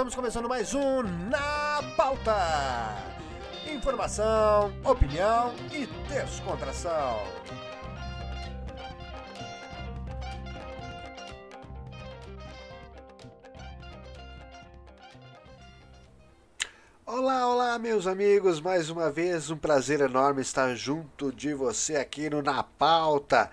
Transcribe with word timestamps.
estamos 0.00 0.14
começando 0.14 0.48
mais 0.48 0.72
um 0.72 1.02
Na 1.28 1.82
Pauta. 1.94 2.34
Informação, 3.70 4.72
opinião 4.82 5.52
e 5.70 5.86
descontração. 6.08 7.22
Olá, 17.04 17.46
olá, 17.46 17.78
meus 17.78 18.06
amigos, 18.06 18.58
mais 18.58 18.88
uma 18.88 19.10
vez 19.10 19.50
um 19.50 19.56
prazer 19.58 20.00
enorme 20.00 20.40
estar 20.40 20.74
junto 20.74 21.30
de 21.30 21.52
você 21.52 21.96
aqui 21.96 22.30
no 22.30 22.40
Na 22.40 22.62
Pauta. 22.62 23.50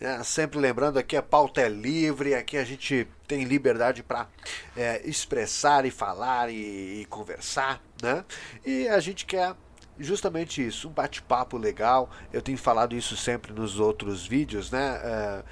É, 0.00 0.22
sempre 0.22 0.60
lembrando 0.60 0.96
aqui 0.96 1.16
a 1.16 1.22
pauta 1.22 1.60
é 1.60 1.68
livre, 1.68 2.32
aqui 2.32 2.56
a 2.56 2.64
gente 2.64 3.08
tem 3.26 3.42
liberdade 3.42 4.00
para 4.00 4.28
é, 4.76 5.02
expressar 5.04 5.84
e 5.84 5.90
falar 5.90 6.50
e, 6.50 7.00
e, 7.00 7.04
conversar, 7.06 7.82
né? 8.00 8.24
E 8.64 8.86
a 8.86 9.00
gente 9.00 9.26
quer 9.26 9.56
justamente 9.98 10.64
isso, 10.64 10.88
um 10.88 10.92
bate-papo 10.92 11.56
legal. 11.56 12.08
Eu 12.32 12.40
tenho 12.40 12.56
falado 12.56 12.94
isso 12.94 13.16
sempre 13.16 13.52
nos 13.52 13.80
outros 13.80 14.24
vídeos, 14.24 14.70
né? 14.70 15.00
É, 15.02 15.44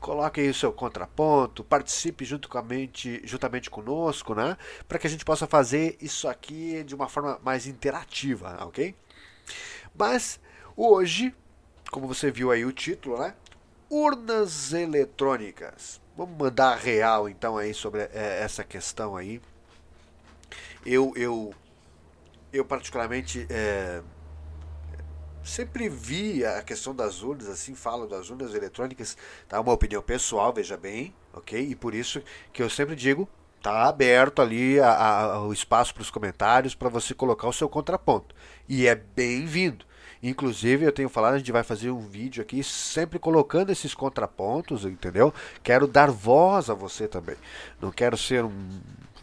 coloque 0.00 0.42
aí 0.42 0.50
o 0.50 0.54
seu 0.54 0.70
contraponto, 0.70 1.64
participe 1.64 2.26
juntamente, 2.26 3.22
juntamente 3.24 3.70
conosco, 3.70 4.34
né? 4.34 4.58
Para 4.86 4.98
que 4.98 5.06
a 5.06 5.10
gente 5.10 5.24
possa 5.24 5.46
fazer 5.46 5.96
isso 5.98 6.28
aqui 6.28 6.84
de 6.84 6.94
uma 6.94 7.08
forma 7.08 7.40
mais 7.42 7.66
interativa, 7.66 8.58
ok? 8.66 8.94
Mas 9.96 10.38
hoje, 10.76 11.34
como 11.90 12.06
você 12.06 12.30
viu 12.30 12.50
aí 12.50 12.66
o 12.66 12.72
título, 12.72 13.18
né? 13.18 13.34
Urnas 13.92 14.72
eletrônicas. 14.72 16.00
Vamos 16.16 16.38
mandar 16.38 16.76
real 16.76 17.28
então 17.28 17.58
aí 17.58 17.74
sobre 17.74 18.00
é, 18.00 18.40
essa 18.42 18.64
questão 18.64 19.14
aí. 19.14 19.38
Eu, 20.86 21.12
eu, 21.14 21.54
eu 22.50 22.64
particularmente 22.64 23.46
é, 23.50 24.00
sempre 25.44 25.90
vi 25.90 26.42
a 26.42 26.62
questão 26.62 26.94
das 26.94 27.22
urnas, 27.22 27.50
assim, 27.50 27.74
falo 27.74 28.06
das 28.06 28.30
urnas 28.30 28.54
eletrônicas, 28.54 29.14
tá? 29.46 29.60
Uma 29.60 29.74
opinião 29.74 30.00
pessoal, 30.00 30.54
veja 30.54 30.78
bem, 30.78 31.14
ok? 31.34 31.60
E 31.60 31.76
por 31.76 31.94
isso 31.94 32.22
que 32.50 32.62
eu 32.62 32.70
sempre 32.70 32.96
digo, 32.96 33.28
tá 33.60 33.86
aberto 33.86 34.40
ali 34.40 34.80
a, 34.80 34.88
a, 34.90 35.42
o 35.42 35.52
espaço 35.52 35.92
para 35.92 36.00
os 36.00 36.10
comentários 36.10 36.74
para 36.74 36.88
você 36.88 37.12
colocar 37.12 37.46
o 37.46 37.52
seu 37.52 37.68
contraponto. 37.68 38.34
E 38.66 38.86
é 38.86 38.94
bem-vindo. 38.94 39.84
Inclusive, 40.22 40.84
eu 40.84 40.92
tenho 40.92 41.08
falado, 41.08 41.34
a 41.34 41.38
gente 41.38 41.50
vai 41.50 41.64
fazer 41.64 41.90
um 41.90 42.00
vídeo 42.00 42.42
aqui 42.42 42.62
sempre 42.62 43.18
colocando 43.18 43.70
esses 43.70 43.92
contrapontos, 43.92 44.84
entendeu? 44.84 45.34
Quero 45.62 45.86
dar 45.86 46.10
voz 46.10 46.70
a 46.70 46.74
você 46.74 47.08
também. 47.08 47.34
Não 47.80 47.90
quero 47.90 48.16
ser 48.16 48.44
um 48.44 48.80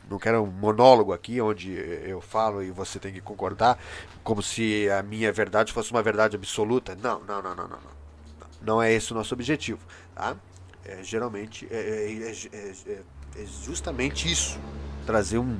não 0.10 0.18
quero 0.18 0.42
um 0.42 0.48
monólogo 0.48 1.14
aqui 1.14 1.40
onde 1.40 1.72
eu 1.72 2.20
falo 2.20 2.64
e 2.64 2.72
você 2.72 2.98
tem 2.98 3.14
que 3.14 3.22
concordar, 3.22 3.78
como 4.24 4.42
se 4.42 4.90
a 4.90 5.04
minha 5.04 5.32
verdade 5.32 5.72
fosse 5.72 5.92
uma 5.92 6.02
verdade 6.02 6.36
absoluta. 6.36 6.96
Não, 6.96 7.20
não, 7.20 7.42
não, 7.44 7.56
não, 7.56 7.68
não. 7.68 7.78
Não, 7.78 8.48
não 8.60 8.82
é 8.82 8.92
esse 8.92 9.12
o 9.12 9.16
nosso 9.16 9.36
objetivo. 9.36 9.80
Tá? 10.16 10.36
É, 10.84 11.04
geralmente 11.04 11.68
é, 11.70 11.78
é, 11.78 12.32
é, 12.52 13.02
é 13.36 13.46
justamente 13.64 14.32
isso 14.32 14.60
trazer 15.06 15.38
um 15.38 15.60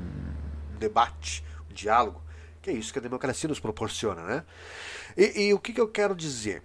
debate, 0.80 1.44
um 1.70 1.74
diálogo, 1.74 2.20
que 2.62 2.70
é 2.70 2.74
isso 2.74 2.92
que 2.92 3.00
a 3.00 3.02
democracia 3.02 3.48
nos 3.48 3.60
proporciona. 3.60 4.24
Né? 4.24 4.46
E, 5.18 5.48
e 5.48 5.54
o 5.54 5.60
que, 5.60 5.74
que, 5.74 5.82
eu 5.82 5.88
quero 5.88 6.16
dizer? 6.16 6.64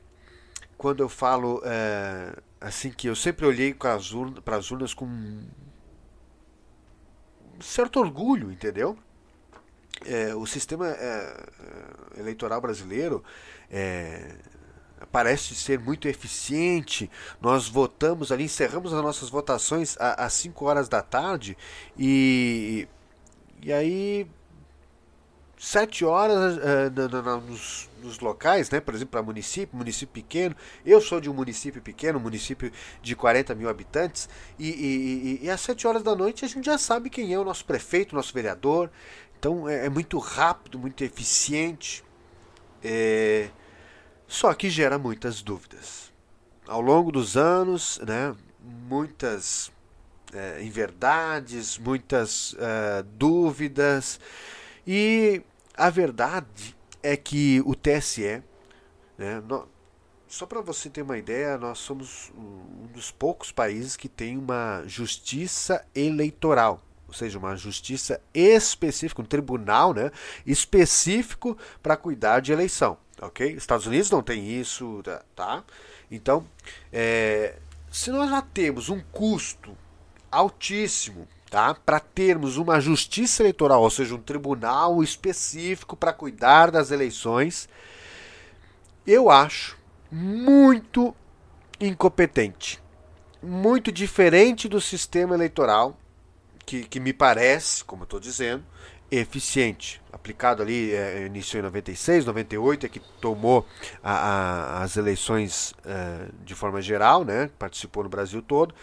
Quando 0.76 1.02
eu 1.02 1.08
falo 1.08 1.62
assim 2.60 2.90
que 2.90 3.08
eu 3.08 3.14
sempre 3.14 3.46
olhei 3.46 3.72
para 3.72 3.94
as 3.94 4.12
urnas, 4.12 4.70
urnas 4.70 4.94
com 4.94 5.06
certo 7.60 8.00
orgulho, 8.00 8.50
entendeu? 8.50 8.98
É, 10.04 10.34
o 10.34 10.44
sistema 10.46 10.88
é, 10.88 10.94
é, 12.16 12.20
eleitoral 12.20 12.60
brasileiro 12.60 13.22
é, 13.70 14.36
parece 15.12 15.54
ser 15.54 15.78
muito 15.78 16.08
eficiente. 16.08 17.10
Nós 17.40 17.68
votamos 17.68 18.32
ali, 18.32 18.44
encerramos 18.44 18.92
as 18.92 19.02
nossas 19.02 19.30
votações 19.30 19.96
às 19.98 20.32
5 20.34 20.64
horas 20.64 20.88
da 20.88 21.02
tarde 21.02 21.56
e, 21.96 22.88
e 23.62 23.72
aí 23.72 24.26
sete 25.58 26.04
horas 26.04 26.56
uh, 26.56 27.40
nos, 27.46 27.88
nos, 28.02 28.18
locais, 28.18 28.70
né? 28.70 28.80
por 28.80 28.94
exemplo, 28.94 29.12
para 29.12 29.22
município, 29.22 29.76
município 29.76 30.12
pequeno. 30.12 30.54
Eu 30.84 31.00
sou 31.00 31.20
de 31.20 31.30
um 31.30 31.34
município 31.34 31.80
pequeno, 31.80 32.18
município 32.18 32.72
de 33.02 33.14
40 33.14 33.54
mil 33.54 33.68
habitantes, 33.68 34.28
e, 34.58 34.68
e, 34.68 35.40
e, 35.42 35.46
e 35.46 35.50
às 35.50 35.60
sete 35.60 35.86
horas 35.86 36.02
da 36.02 36.14
noite 36.14 36.44
a 36.44 36.48
gente 36.48 36.64
já 36.64 36.78
sabe 36.78 37.08
quem 37.08 37.32
é 37.32 37.38
o 37.38 37.44
nosso 37.44 37.64
prefeito, 37.64 38.12
o 38.12 38.16
nosso 38.16 38.32
vereador. 38.32 38.90
Então 39.38 39.68
é, 39.68 39.86
é 39.86 39.88
muito 39.88 40.18
rápido, 40.18 40.78
muito 40.78 41.04
eficiente, 41.04 42.04
é... 42.82 43.48
só 44.26 44.52
que 44.54 44.68
gera 44.68 44.98
muitas 44.98 45.42
dúvidas. 45.42 46.12
Ao 46.66 46.80
longo 46.80 47.12
dos 47.12 47.36
anos, 47.36 48.00
né, 48.06 48.34
muitas 48.88 49.70
é, 50.32 50.62
inverdades, 50.62 51.78
muitas 51.78 52.56
dúvidas. 53.18 54.18
E 54.86 55.42
a 55.76 55.90
verdade 55.90 56.76
é 57.02 57.16
que 57.16 57.62
o 57.64 57.74
TSE, 57.74 58.42
né, 59.16 59.42
só 60.28 60.46
para 60.46 60.60
você 60.60 60.90
ter 60.90 61.02
uma 61.02 61.16
ideia, 61.16 61.56
nós 61.56 61.78
somos 61.78 62.32
um 62.36 62.86
dos 62.92 63.10
poucos 63.10 63.52
países 63.52 63.96
que 63.96 64.08
tem 64.08 64.36
uma 64.36 64.82
justiça 64.86 65.86
eleitoral, 65.94 66.82
ou 67.06 67.14
seja, 67.14 67.38
uma 67.38 67.56
justiça 67.56 68.20
específica, 68.34 69.22
um 69.22 69.24
tribunal 69.24 69.94
né, 69.94 70.10
específico 70.44 71.56
para 71.82 71.96
cuidar 71.96 72.40
de 72.40 72.52
eleição. 72.52 72.98
ok? 73.20 73.52
Estados 73.52 73.86
Unidos 73.86 74.10
não 74.10 74.22
tem 74.22 74.48
isso, 74.48 75.00
tá? 75.04 75.22
tá? 75.36 75.64
Então, 76.10 76.44
é, 76.92 77.56
se 77.90 78.10
nós 78.10 78.28
já 78.28 78.42
temos 78.42 78.88
um 78.88 79.00
custo 79.12 79.76
altíssimo 80.32 81.28
tá? 81.50 81.74
para 81.74 82.00
termos 82.00 82.56
uma 82.56 82.80
justiça 82.80 83.42
eleitoral, 83.42 83.82
ou 83.82 83.90
seja, 83.90 84.14
um 84.14 84.20
tribunal 84.20 85.02
específico 85.02 85.96
para 85.96 86.12
cuidar 86.12 86.70
das 86.70 86.90
eleições, 86.90 87.68
eu 89.06 89.30
acho 89.30 89.78
muito 90.10 91.14
incompetente. 91.80 92.82
Muito 93.42 93.92
diferente 93.92 94.68
do 94.68 94.80
sistema 94.80 95.34
eleitoral, 95.34 95.96
que, 96.64 96.84
que 96.84 96.98
me 96.98 97.12
parece, 97.12 97.84
como 97.84 98.02
eu 98.02 98.04
estou 98.04 98.20
dizendo, 98.20 98.64
eficiente. 99.10 100.00
Aplicado 100.12 100.62
ali, 100.62 100.92
é, 100.92 101.26
iniciou 101.26 101.60
em 101.60 101.64
96, 101.64 102.24
98, 102.24 102.86
é 102.86 102.88
que 102.88 103.00
tomou 103.20 103.66
a, 104.02 104.12
a, 104.12 104.82
as 104.82 104.96
eleições 104.96 105.74
é, 105.84 106.28
de 106.44 106.54
forma 106.54 106.80
geral, 106.80 107.24
né? 107.24 107.50
participou 107.58 108.02
no 108.02 108.08
Brasil 108.08 108.40
todo. 108.40 108.74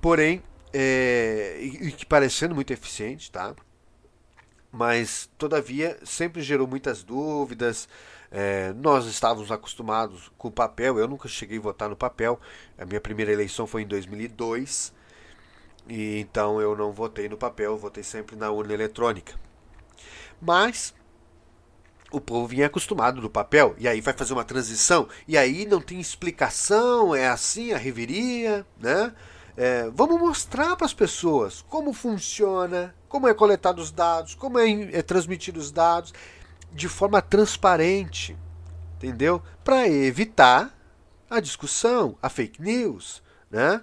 Porém, 0.00 0.42
é, 0.72 1.58
e, 1.60 1.92
que 1.92 2.06
parecendo 2.06 2.54
muito 2.54 2.72
eficiente, 2.72 3.30
tá? 3.30 3.54
Mas, 4.70 5.28
todavia, 5.36 5.98
sempre 6.04 6.42
gerou 6.42 6.66
muitas 6.66 7.02
dúvidas. 7.02 7.88
É, 8.30 8.72
nós 8.72 9.04
estávamos 9.04 9.52
acostumados 9.52 10.32
com 10.38 10.48
o 10.48 10.52
papel, 10.52 10.98
eu 10.98 11.06
nunca 11.06 11.28
cheguei 11.28 11.58
a 11.58 11.60
votar 11.60 11.90
no 11.90 11.96
papel. 11.96 12.40
A 12.78 12.86
minha 12.86 13.00
primeira 13.00 13.30
eleição 13.30 13.66
foi 13.66 13.82
em 13.82 13.86
2002, 13.86 14.92
e 15.86 16.18
então 16.18 16.60
eu 16.60 16.74
não 16.74 16.92
votei 16.92 17.28
no 17.28 17.36
papel, 17.36 17.76
votei 17.76 18.02
sempre 18.02 18.34
na 18.34 18.50
urna 18.50 18.72
eletrônica. 18.72 19.34
Mas 20.40 20.94
o 22.10 22.20
povo 22.20 22.46
vinha 22.46 22.66
acostumado 22.66 23.20
do 23.20 23.28
papel, 23.28 23.74
e 23.78 23.86
aí 23.86 24.00
vai 24.00 24.14
fazer 24.14 24.32
uma 24.32 24.44
transição, 24.44 25.08
e 25.28 25.36
aí 25.36 25.66
não 25.66 25.80
tem 25.80 26.00
explicação, 26.00 27.14
é 27.14 27.28
assim 27.28 27.72
a 27.72 27.78
reveria, 27.78 28.66
né? 28.78 29.12
É, 29.56 29.90
vamos 29.90 30.18
mostrar 30.18 30.76
para 30.76 30.86
as 30.86 30.94
pessoas 30.94 31.62
como 31.68 31.92
funciona, 31.92 32.94
como 33.08 33.28
é 33.28 33.34
coletado 33.34 33.80
os 33.80 33.90
dados, 33.90 34.34
como 34.34 34.58
é, 34.58 34.70
é 34.92 35.02
transmitido 35.02 35.60
os 35.60 35.70
dados 35.70 36.12
de 36.72 36.88
forma 36.88 37.20
transparente, 37.20 38.36
entendeu? 38.96 39.42
Para 39.62 39.86
evitar 39.88 40.74
a 41.28 41.38
discussão, 41.38 42.16
a 42.22 42.30
fake 42.30 42.62
news, 42.62 43.22
né? 43.50 43.82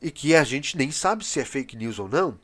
E 0.00 0.10
que 0.10 0.36
a 0.36 0.44
gente 0.44 0.76
nem 0.76 0.90
sabe 0.90 1.24
se 1.24 1.40
é 1.40 1.44
fake 1.44 1.74
news 1.74 1.98
ou 1.98 2.06
não, 2.06 2.38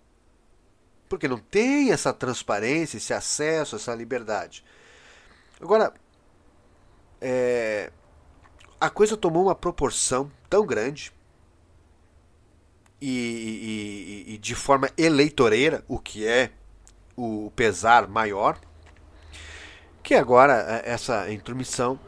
porque 1.08 1.28
não 1.28 1.38
tem 1.38 1.92
essa 1.92 2.14
transparência, 2.14 2.96
esse 2.96 3.12
acesso, 3.12 3.76
essa 3.76 3.94
liberdade. 3.94 4.64
Agora, 5.60 5.92
é, 7.20 7.92
a 8.80 8.88
coisa 8.88 9.16
tomou 9.18 9.44
uma 9.44 9.54
proporção 9.54 10.32
tão 10.48 10.64
grande 10.64 11.12
e, 13.04 14.24
e, 14.28 14.34
e 14.34 14.38
de 14.38 14.54
forma 14.54 14.88
eleitoreira, 14.96 15.84
o 15.88 15.98
que 15.98 16.24
é 16.24 16.52
o 17.16 17.50
pesar 17.56 18.06
maior, 18.06 18.56
que 20.02 20.14
agora 20.14 20.82
é 20.84 20.92
essa 20.92 21.30
intromissão 21.32 21.98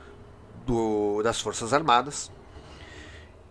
do, 0.64 1.20
das 1.22 1.40
Forças 1.40 1.72
Armadas. 1.72 2.30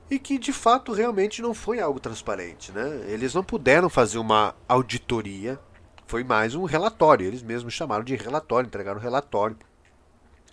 e 0.09 0.17
que 0.19 0.37
de 0.37 0.53
fato 0.53 0.93
realmente 0.93 1.41
não 1.41 1.53
foi 1.53 1.79
algo 1.79 1.99
transparente. 1.99 2.71
Né? 2.71 3.05
Eles 3.07 3.33
não 3.33 3.43
puderam 3.43 3.89
fazer 3.89 4.19
uma 4.19 4.55
auditoria, 4.67 5.59
foi 6.07 6.23
mais 6.23 6.55
um 6.55 6.63
relatório, 6.63 7.25
eles 7.25 7.43
mesmos 7.43 7.73
chamaram 7.73 8.03
de 8.03 8.15
relatório, 8.15 8.67
entregaram 8.67 9.01
relatório. 9.01 9.57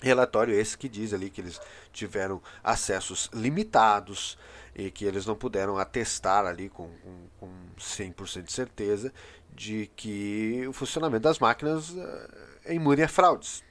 Relatório 0.02 0.54
esse 0.54 0.78
que 0.78 0.88
diz 0.88 1.12
ali 1.12 1.28
que 1.30 1.40
eles 1.40 1.60
tiveram 1.92 2.40
acessos 2.64 3.28
limitados 3.34 4.38
e 4.74 4.90
que 4.90 5.04
eles 5.04 5.26
não 5.26 5.34
puderam 5.34 5.76
atestar 5.78 6.46
ali 6.46 6.68
com, 6.68 6.88
com, 7.02 7.28
com 7.38 7.50
100% 7.78 8.42
de 8.42 8.52
certeza 8.52 9.12
de 9.52 9.90
que 9.94 10.64
o 10.66 10.72
funcionamento 10.72 11.24
das 11.24 11.38
máquinas 11.38 11.94
é 12.64 12.74
imune 12.74 13.02
a 13.02 13.08
fraudes. 13.08 13.62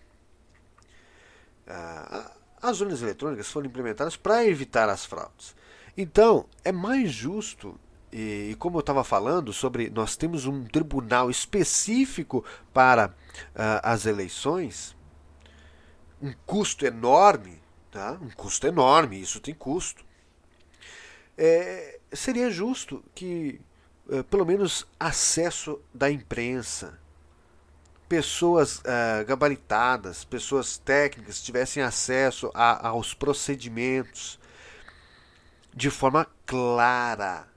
Ah, 1.67 2.31
as 2.61 2.81
urnas 2.81 3.01
eletrônicas 3.01 3.47
foram 3.47 3.67
implementadas 3.67 4.17
para 4.17 4.45
evitar 4.45 4.89
as 4.89 5.05
fraudes. 5.05 5.55
Então, 5.97 6.45
é 6.63 6.71
mais 6.71 7.11
justo, 7.11 7.79
e, 8.11 8.55
como 8.59 8.77
eu 8.77 8.81
estava 8.81 9.03
falando 9.03 9.53
sobre 9.53 9.89
nós 9.89 10.15
temos 10.15 10.45
um 10.45 10.63
tribunal 10.65 11.29
específico 11.29 12.43
para 12.73 13.07
uh, 13.07 13.81
as 13.83 14.05
eleições, 14.05 14.95
um 16.21 16.33
custo 16.45 16.85
enorme, 16.85 17.61
tá? 17.91 18.17
um 18.21 18.29
custo 18.29 18.67
enorme, 18.67 19.19
isso 19.19 19.39
tem 19.39 19.53
custo. 19.53 20.03
É, 21.37 21.99
seria 22.11 22.51
justo 22.51 23.03
que, 23.15 23.61
uh, 24.07 24.23
pelo 24.25 24.45
menos, 24.45 24.85
acesso 24.99 25.81
da 25.93 26.11
imprensa, 26.11 26.99
pessoas 28.09 28.79
uh, 28.79 29.25
gabaritadas, 29.25 30.25
pessoas 30.25 30.77
técnicas 30.77 31.41
tivessem 31.41 31.83
acesso 31.83 32.51
a, 32.53 32.89
aos 32.89 33.13
procedimentos, 33.13 34.39
de 35.73 35.89
forma 35.89 36.27
clara. 36.45 37.48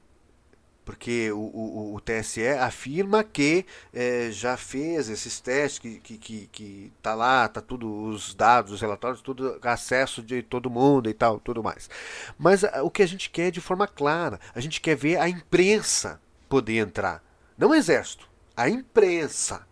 Porque 0.85 1.31
o, 1.31 1.39
o, 1.39 1.95
o 1.95 2.01
TSE 2.01 2.49
afirma 2.49 3.23
que 3.23 3.65
é, 3.93 4.31
já 4.33 4.57
fez 4.57 5.09
esses 5.09 5.41
testes, 5.41 5.79
que, 5.79 6.01
que, 6.01 6.19
que, 6.19 6.47
que 6.51 6.93
tá 7.01 7.15
lá, 7.15 7.49
tá 7.49 7.61
tudo, 7.61 7.89
os 8.09 8.35
dados, 8.35 8.73
os 8.73 8.81
relatórios, 8.81 9.21
tudo 9.21 9.59
acesso 9.63 10.23
de 10.23 10.43
todo 10.43 10.69
mundo 10.69 11.09
e 11.09 11.15
tal, 11.15 11.39
tudo 11.39 11.63
mais. 11.63 11.89
Mas 12.37 12.65
o 12.83 12.91
que 12.91 13.03
a 13.03 13.07
gente 13.07 13.31
quer 13.31 13.49
é 13.49 13.51
de 13.51 13.61
forma 13.61 13.87
clara. 13.87 14.41
A 14.55 14.61
gente 14.61 14.81
quer 14.81 14.97
ver 14.97 15.19
a 15.19 15.29
imprensa 15.29 16.21
poder 16.49 16.79
entrar. 16.79 17.23
Não 17.57 17.71
o 17.71 17.75
exército, 17.75 18.29
a 18.57 18.69
imprensa 18.69 19.67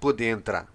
poder 0.00 0.30
entrar. 0.30 0.66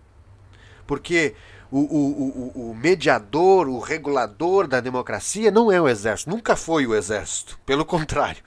Porque 0.85 1.35
o, 1.71 1.79
o, 1.79 2.51
o, 2.55 2.69
o 2.71 2.75
mediador, 2.75 3.67
o 3.67 3.79
regulador 3.79 4.67
da 4.67 4.79
democracia 4.79 5.49
não 5.49 5.71
é 5.71 5.81
o 5.81 5.89
exército, 5.89 6.29
nunca 6.29 6.55
foi 6.55 6.85
o 6.85 6.93
exército. 6.93 7.59
Pelo 7.65 7.83
contrário, 7.83 8.43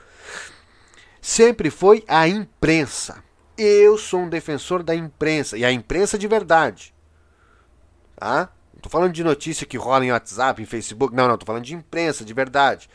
sempre 1.27 1.71
foi 1.71 2.05
a 2.07 2.29
imprensa. 2.29 3.25
Eu 3.59 3.99
sou 3.99 4.21
um 4.21 4.29
defensor 4.29 4.85
da 4.85 4.95
imprensa, 4.95 5.59
e 5.59 5.65
a 5.65 5.73
imprensa 5.73 6.17
de 6.17 6.29
verdade. 6.29 6.95
Tá? 8.15 8.49
Não 8.73 8.79
estou 8.79 8.93
falando 8.93 9.13
de 9.13 9.25
notícia 9.25 9.67
que 9.67 9.77
rola 9.77 10.05
em 10.05 10.13
WhatsApp, 10.13 10.63
em 10.63 10.67
Facebook, 10.67 11.17
não, 11.17 11.27
não, 11.27 11.35
estou 11.35 11.47
falando 11.47 11.65
de 11.65 11.75
imprensa 11.75 12.25
de 12.25 12.33
verdade. 12.33 12.89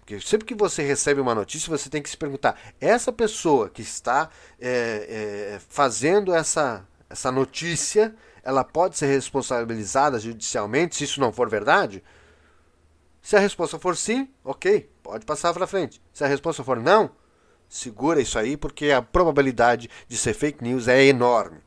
Porque 0.00 0.20
sempre 0.20 0.46
que 0.46 0.54
você 0.54 0.82
recebe 0.82 1.18
uma 1.18 1.34
notícia, 1.34 1.70
você 1.70 1.88
tem 1.88 2.02
que 2.02 2.10
se 2.10 2.16
perguntar: 2.16 2.60
essa 2.78 3.10
pessoa 3.10 3.70
que 3.70 3.80
está 3.80 4.28
é, 4.60 5.54
é, 5.54 5.60
fazendo 5.70 6.34
essa, 6.34 6.86
essa 7.08 7.32
notícia 7.32 8.14
ela 8.44 8.64
pode 8.64 8.98
ser 8.98 9.06
responsabilizada 9.06 10.18
judicialmente 10.18 10.96
se 10.96 11.04
isso 11.04 11.20
não 11.20 11.32
for 11.32 11.48
verdade? 11.48 12.04
Se 13.22 13.34
a 13.34 13.38
resposta 13.38 13.78
for 13.78 13.96
sim, 13.96 14.28
ok, 14.44 14.90
pode 15.02 15.24
passar 15.24 15.54
para 15.54 15.66
frente. 15.66 16.02
Se 16.12 16.22
a 16.24 16.26
resposta 16.26 16.64
for 16.64 16.78
não, 16.78 17.12
segura 17.72 18.20
isso 18.20 18.38
aí, 18.38 18.54
porque 18.54 18.90
a 18.90 19.00
probabilidade 19.00 19.88
de 20.06 20.16
ser 20.16 20.34
fake 20.34 20.62
news 20.62 20.88
é 20.88 21.04
enorme. 21.04 21.58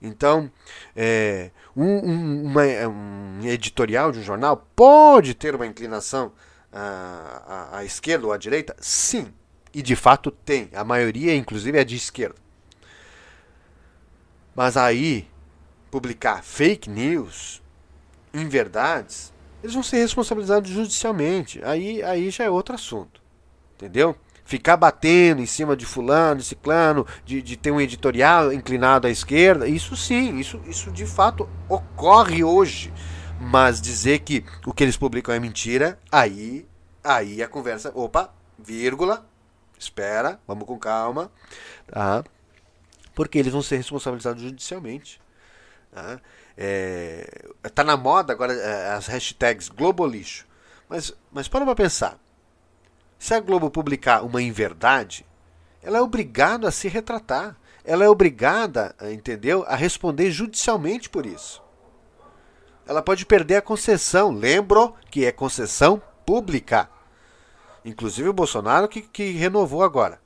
Então, 0.00 0.50
é, 0.96 1.50
um, 1.76 1.84
um, 1.84 2.44
uma, 2.44 2.62
um, 2.62 3.40
editorial 3.44 4.10
de 4.10 4.20
um 4.20 4.22
jornal 4.22 4.66
pode 4.74 5.34
ter 5.34 5.54
uma 5.54 5.66
inclinação 5.66 6.32
à, 6.72 7.70
à, 7.72 7.78
à 7.78 7.84
esquerda 7.84 8.26
ou 8.26 8.32
à 8.32 8.38
direita? 8.38 8.74
Sim, 8.80 9.32
e 9.72 9.82
de 9.82 9.94
fato 9.94 10.30
tem. 10.30 10.70
A 10.72 10.82
maioria, 10.82 11.36
inclusive, 11.36 11.78
é 11.78 11.84
de 11.84 11.96
esquerda. 11.96 12.36
Mas 14.54 14.78
aí 14.78 15.28
publicar 15.90 16.42
fake 16.42 16.88
news, 16.88 17.62
inverdades, 18.32 19.32
eles 19.62 19.74
vão 19.74 19.82
ser 19.82 19.98
responsabilizados 19.98 20.70
judicialmente. 20.70 21.62
Aí, 21.62 22.02
aí 22.02 22.30
já 22.30 22.44
é 22.44 22.50
outro 22.50 22.74
assunto. 22.74 23.22
Entendeu? 23.74 24.16
Ficar 24.44 24.76
batendo 24.76 25.40
em 25.40 25.46
cima 25.46 25.74
de 25.74 25.86
fulano, 25.86 26.40
de 26.40 26.46
ciclano, 26.46 27.06
de, 27.24 27.40
de 27.40 27.56
ter 27.56 27.70
um 27.70 27.80
editorial 27.80 28.52
inclinado 28.52 29.06
à 29.06 29.10
esquerda, 29.10 29.66
isso 29.66 29.96
sim, 29.96 30.38
isso, 30.38 30.60
isso 30.66 30.90
de 30.90 31.06
fato 31.06 31.48
ocorre 31.68 32.44
hoje. 32.44 32.92
Mas 33.40 33.80
dizer 33.80 34.20
que 34.20 34.44
o 34.66 34.72
que 34.72 34.84
eles 34.84 34.96
publicam 34.96 35.34
é 35.34 35.40
mentira, 35.40 35.98
aí, 36.12 36.66
aí 37.02 37.42
a 37.42 37.48
conversa, 37.48 37.90
opa, 37.94 38.32
vírgula, 38.58 39.26
espera, 39.78 40.38
vamos 40.46 40.66
com 40.66 40.78
calma, 40.78 41.32
tá? 41.86 42.22
Porque 43.14 43.38
eles 43.38 43.52
vão 43.52 43.62
ser 43.62 43.76
responsabilizados 43.76 44.42
judicialmente. 44.42 45.20
Tá? 45.92 46.20
É, 46.56 47.48
tá 47.74 47.84
na 47.84 47.96
moda 47.96 48.32
agora 48.32 48.52
é, 48.52 48.90
as 48.92 49.06
hashtags 49.06 49.68
Globolixo. 49.68 50.46
Mas, 50.88 51.12
mas 51.32 51.48
para 51.48 51.64
pra 51.64 51.74
pensar. 51.74 52.18
Se 53.24 53.32
a 53.32 53.40
Globo 53.40 53.70
publicar 53.70 54.22
uma 54.22 54.42
inverdade, 54.42 55.24
ela 55.82 55.96
é 55.96 56.00
obrigada 56.02 56.68
a 56.68 56.70
se 56.70 56.88
retratar. 56.88 57.56
Ela 57.82 58.04
é 58.04 58.08
obrigada, 58.10 58.94
entendeu, 59.00 59.64
a 59.66 59.74
responder 59.74 60.30
judicialmente 60.30 61.08
por 61.08 61.24
isso. 61.24 61.62
Ela 62.86 63.00
pode 63.00 63.24
perder 63.24 63.56
a 63.56 63.62
concessão. 63.62 64.30
Lembro 64.30 64.94
que 65.10 65.24
é 65.24 65.32
concessão 65.32 66.02
pública. 66.26 66.86
Inclusive 67.82 68.28
o 68.28 68.34
Bolsonaro 68.34 68.88
que, 68.88 69.00
que 69.00 69.30
renovou 69.30 69.82
agora. 69.82 70.20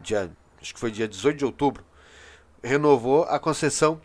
Dia, 0.00 0.28
acho 0.60 0.74
que 0.74 0.80
foi 0.80 0.90
dia 0.90 1.06
18 1.06 1.38
de 1.38 1.44
outubro. 1.44 1.84
Renovou 2.60 3.22
a 3.22 3.38
concessão 3.38 4.00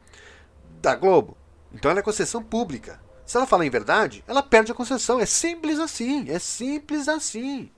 da 0.79 0.93
Globo. 0.93 1.35
Então 1.73 1.89
ela 1.89 2.01
é 2.01 2.03
concessão 2.03 2.43
pública. 2.43 3.01
Se 3.25 3.35
ela 3.35 3.47
falar 3.47 3.65
em 3.65 3.71
verdade, 3.71 4.23
ela 4.27 4.43
perde 4.43 4.71
a 4.71 4.75
concessão. 4.75 5.19
É 5.19 5.25
simples 5.25 5.79
assim. 5.79 6.29
É 6.29 6.37
simples 6.37 7.07
assim. 7.07 7.71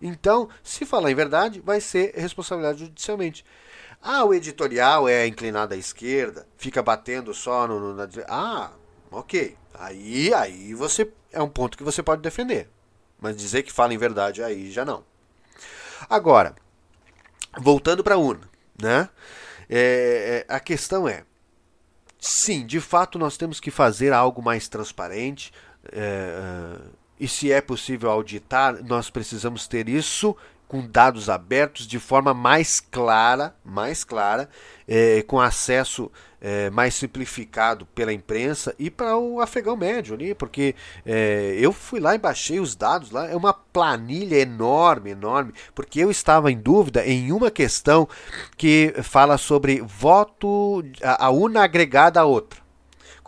Então, 0.00 0.48
se 0.62 0.86
falar 0.86 1.10
em 1.10 1.14
verdade, 1.14 1.60
vai 1.60 1.80
ser 1.80 2.14
responsabilidade 2.14 2.80
judicialmente. 2.80 3.44
Ah, 4.00 4.24
o 4.24 4.32
editorial 4.32 5.08
é 5.08 5.26
inclinado 5.26 5.74
à 5.74 5.76
esquerda, 5.76 6.46
fica 6.56 6.82
batendo 6.82 7.34
só 7.34 7.66
no, 7.66 7.80
no 7.80 7.94
na, 7.94 8.08
ah, 8.28 8.70
ok. 9.10 9.56
Aí, 9.74 10.32
aí 10.32 10.74
você 10.74 11.10
é 11.32 11.42
um 11.42 11.48
ponto 11.48 11.76
que 11.76 11.84
você 11.84 12.02
pode 12.02 12.22
defender. 12.22 12.68
Mas 13.20 13.36
dizer 13.36 13.64
que 13.64 13.72
fala 13.72 13.92
em 13.92 13.98
verdade 13.98 14.42
aí 14.42 14.70
já 14.70 14.84
não. 14.84 15.04
Agora, 16.08 16.54
voltando 17.58 18.04
para 18.04 18.14
a 18.14 18.18
urna, 18.18 18.48
né? 18.80 19.08
É, 19.68 20.46
é, 20.48 20.54
a 20.54 20.60
questão 20.60 21.08
é 21.08 21.24
sim, 22.18 22.66
de 22.66 22.80
fato 22.80 23.18
nós 23.18 23.36
temos 23.36 23.60
que 23.60 23.70
fazer 23.70 24.12
algo 24.12 24.42
mais 24.42 24.68
transparente. 24.68 25.52
É, 25.92 26.76
e 27.20 27.26
se 27.26 27.52
é 27.52 27.60
possível 27.60 28.10
auditar, 28.10 28.82
nós 28.84 29.10
precisamos 29.10 29.66
ter 29.66 29.88
isso 29.88 30.36
com 30.68 30.86
dados 30.86 31.30
abertos 31.30 31.86
de 31.86 31.98
forma 31.98 32.34
mais 32.34 32.78
clara, 32.78 33.54
mais 33.64 34.04
clara, 34.04 34.50
é, 34.86 35.22
com 35.22 35.40
acesso 35.40 36.12
é, 36.40 36.68
mais 36.70 36.94
simplificado 36.94 37.86
pela 37.86 38.12
imprensa 38.12 38.74
e 38.78 38.90
para 38.90 39.16
o 39.16 39.40
afegão 39.40 39.76
médio 39.76 40.14
ali, 40.14 40.34
porque 40.34 40.74
é, 41.06 41.56
eu 41.58 41.72
fui 41.72 41.98
lá 41.98 42.14
e 42.14 42.18
baixei 42.18 42.60
os 42.60 42.76
dados 42.76 43.10
lá, 43.10 43.26
é 43.26 43.34
uma 43.34 43.54
planilha 43.54 44.36
enorme, 44.36 45.10
enorme, 45.10 45.54
porque 45.74 46.00
eu 46.00 46.10
estava 46.10 46.52
em 46.52 46.58
dúvida 46.58 47.04
em 47.04 47.32
uma 47.32 47.50
questão 47.50 48.06
que 48.56 48.94
fala 49.02 49.38
sobre 49.38 49.80
voto, 49.80 50.84
a, 51.02 51.26
a 51.26 51.30
una 51.30 51.64
agregada 51.64 52.20
a 52.20 52.24
outra. 52.24 52.67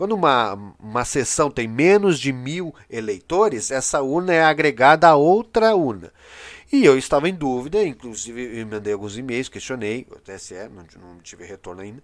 Quando 0.00 0.12
uma, 0.12 0.54
uma 0.80 1.04
sessão 1.04 1.50
tem 1.50 1.69
menos 1.69 2.19
de 2.19 2.33
mil 2.33 2.75
eleitores, 2.88 3.71
essa 3.71 4.00
urna 4.00 4.33
é 4.33 4.42
agregada 4.42 5.07
a 5.07 5.14
outra 5.14 5.76
urna. 5.76 6.11
E 6.73 6.87
eu 6.87 6.97
estava 6.97 7.28
em 7.28 7.35
dúvida, 7.35 7.85
inclusive 7.85 8.64
mandei 8.64 8.95
alguns 8.95 9.19
e-mails, 9.19 9.50
questionei 9.50 10.07
o 10.11 10.14
TSE, 10.19 10.54
não, 10.71 10.87
não 11.02 11.19
tive 11.19 11.45
retorno 11.45 11.83
ainda, 11.83 12.02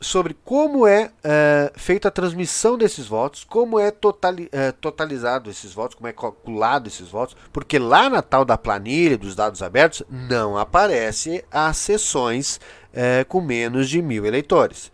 sobre 0.00 0.34
como 0.42 0.86
é, 0.86 1.10
é, 1.22 1.70
feita 1.76 2.08
a 2.08 2.10
transmissão 2.10 2.78
desses 2.78 3.06
votos, 3.06 3.44
como 3.44 3.78
é, 3.78 3.90
totali, 3.90 4.48
é, 4.50 4.72
totalizado 4.72 5.50
esses 5.50 5.74
votos, 5.74 5.94
como 5.94 6.08
é 6.08 6.14
calculado 6.14 6.88
esses 6.88 7.10
votos, 7.10 7.36
porque 7.52 7.78
lá 7.78 8.08
na 8.08 8.22
tal 8.22 8.42
da 8.42 8.56
planilha 8.56 9.18
dos 9.18 9.36
dados 9.36 9.62
abertos 9.62 10.02
não 10.08 10.56
aparece 10.56 11.44
as 11.50 11.76
sessões 11.76 12.58
é, 12.90 13.22
com 13.24 13.42
menos 13.42 13.90
de 13.90 14.00
mil 14.00 14.24
eleitores. 14.24 14.90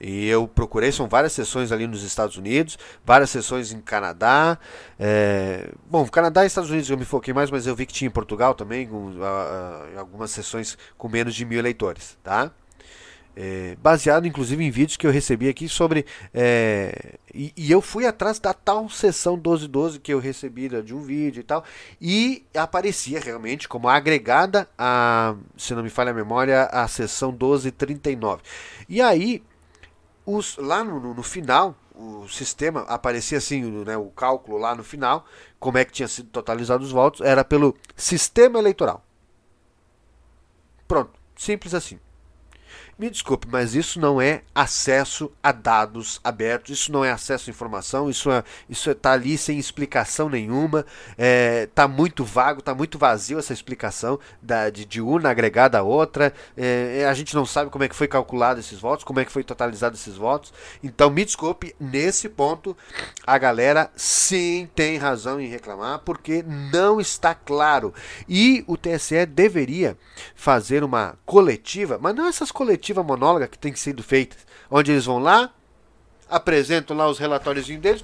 E 0.00 0.26
eu 0.26 0.48
procurei, 0.48 0.90
são 0.90 1.08
várias 1.08 1.32
sessões 1.32 1.70
ali 1.70 1.86
nos 1.86 2.02
Estados 2.02 2.36
Unidos, 2.36 2.78
várias 3.04 3.28
sessões 3.30 3.70
em 3.70 3.80
Canadá. 3.80 4.58
É... 4.98 5.68
Bom, 5.88 6.06
Canadá 6.08 6.44
e 6.44 6.46
Estados 6.46 6.70
Unidos 6.70 6.88
eu 6.88 6.96
me 6.96 7.04
foquei 7.04 7.34
mais, 7.34 7.50
mas 7.50 7.66
eu 7.66 7.76
vi 7.76 7.84
que 7.84 7.92
tinha 7.92 8.08
em 8.08 8.12
Portugal 8.12 8.54
também, 8.54 8.88
algumas 9.96 10.30
sessões 10.30 10.78
com 10.96 11.08
menos 11.08 11.34
de 11.34 11.44
mil 11.44 11.58
eleitores, 11.58 12.16
tá? 12.22 12.50
É, 13.36 13.76
baseado 13.80 14.26
inclusive 14.26 14.62
em 14.62 14.70
vídeos 14.70 14.96
que 14.96 15.06
eu 15.06 15.10
recebi 15.10 15.48
aqui 15.48 15.68
sobre. 15.68 16.04
É, 16.34 17.14
e, 17.32 17.52
e, 17.56 17.70
eu 17.70 17.80
fui 17.80 18.04
atrás 18.04 18.40
da 18.40 18.52
tal 18.52 18.88
sessão 18.88 19.34
1212 19.34 20.00
que 20.00 20.12
eu 20.12 20.18
recebi 20.18 20.68
de 20.82 20.92
um 20.92 21.00
vídeo 21.00 21.40
e 21.40 21.44
tal, 21.44 21.64
e 22.00 22.44
aparecia 22.54 23.20
realmente 23.20 23.68
como 23.68 23.88
agregada 23.88 24.68
a, 24.76 25.36
se 25.56 25.74
não 25.74 25.82
me 25.82 25.90
falha 25.90 26.10
a 26.10 26.14
memória, 26.14 26.64
a 26.64 26.88
sessão 26.88 27.30
1239. 27.30 28.42
E 28.88 29.00
aí 29.00 29.42
os, 30.34 30.56
lá 30.56 30.82
no, 30.84 31.00
no, 31.00 31.14
no 31.14 31.22
final, 31.22 31.74
o 31.94 32.28
sistema 32.28 32.82
aparecia 32.82 33.38
assim, 33.38 33.62
né, 33.84 33.96
o 33.96 34.06
cálculo 34.06 34.58
lá 34.58 34.74
no 34.74 34.82
final, 34.82 35.24
como 35.58 35.78
é 35.78 35.84
que 35.84 35.92
tinha 35.92 36.08
sido 36.08 36.30
totalizados 36.30 36.88
os 36.88 36.92
votos, 36.92 37.20
era 37.20 37.44
pelo 37.44 37.76
sistema 37.94 38.58
eleitoral. 38.58 39.04
Pronto, 40.88 41.12
simples 41.36 41.74
assim. 41.74 42.00
Me 43.00 43.08
desculpe, 43.08 43.48
mas 43.50 43.74
isso 43.74 43.98
não 43.98 44.20
é 44.20 44.42
acesso 44.54 45.32
a 45.42 45.52
dados 45.52 46.20
abertos, 46.22 46.78
isso 46.78 46.92
não 46.92 47.02
é 47.02 47.10
acesso 47.10 47.48
à 47.48 47.50
informação, 47.50 48.10
isso 48.10 48.30
é, 48.30 48.44
isso 48.68 48.90
está 48.90 49.12
é, 49.12 49.14
ali 49.14 49.38
sem 49.38 49.58
explicação 49.58 50.28
nenhuma, 50.28 50.80
está 50.80 51.14
é, 51.16 51.66
tá 51.74 51.88
muito 51.88 52.26
vago, 52.26 52.58
está 52.58 52.74
muito 52.74 52.98
vazio 52.98 53.38
essa 53.38 53.54
explicação 53.54 54.20
da, 54.42 54.68
de, 54.68 54.84
de 54.84 55.00
uma 55.00 55.30
agregada 55.30 55.78
a 55.78 55.82
outra. 55.82 56.30
É, 56.54 56.98
é, 56.98 57.08
a 57.08 57.14
gente 57.14 57.34
não 57.34 57.46
sabe 57.46 57.70
como 57.70 57.84
é 57.84 57.88
que 57.88 57.96
foi 57.96 58.06
calculado 58.06 58.60
esses 58.60 58.78
votos, 58.78 59.02
como 59.02 59.18
é 59.18 59.24
que 59.24 59.32
foi 59.32 59.44
totalizado 59.44 59.96
esses 59.96 60.16
votos. 60.16 60.52
Então, 60.84 61.08
me 61.08 61.24
desculpe, 61.24 61.74
nesse 61.80 62.28
ponto 62.28 62.76
a 63.26 63.38
galera 63.38 63.90
sim 63.96 64.68
tem 64.74 64.98
razão 64.98 65.40
em 65.40 65.48
reclamar, 65.48 66.00
porque 66.00 66.42
não 66.42 67.00
está 67.00 67.34
claro. 67.34 67.94
E 68.28 68.62
o 68.66 68.76
TSE 68.76 69.24
deveria 69.24 69.96
fazer 70.34 70.84
uma 70.84 71.16
coletiva, 71.24 71.98
mas 71.98 72.14
não 72.14 72.26
essas 72.26 72.52
coletivas 72.52 72.89
coletiva 72.90 73.02
monóloga 73.02 73.48
que 73.48 73.58
tem 73.58 73.74
sido 73.74 74.02
feita, 74.02 74.36
onde 74.70 74.90
eles 74.92 75.04
vão 75.04 75.18
lá, 75.18 75.52
apresentam 76.28 76.96
lá 76.96 77.08
os 77.08 77.18
relatórios 77.18 77.66
deles, 77.66 78.02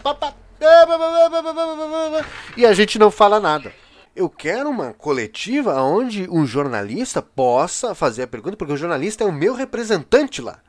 e 2.56 2.64
a 2.64 2.72
gente 2.72 2.98
não 2.98 3.10
fala 3.10 3.38
nada. 3.40 3.72
Eu 4.14 4.30
quero 4.30 4.70
uma 4.70 4.94
coletiva 4.94 5.82
onde 5.82 6.26
um 6.30 6.46
jornalista 6.46 7.20
possa 7.20 7.94
fazer 7.94 8.22
a 8.22 8.26
pergunta, 8.26 8.56
porque 8.56 8.72
o 8.72 8.76
jornalista 8.76 9.24
é 9.24 9.26
o 9.26 9.32
meu 9.32 9.54
representante 9.54 10.40
lá. 10.40 10.60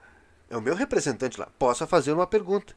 É 0.50 0.58
o 0.58 0.62
meu 0.62 0.76
representante 0.76 1.40
lá. 1.40 1.48
Possa 1.58 1.88
fazer 1.88 2.12
uma 2.12 2.28
pergunta. 2.28 2.76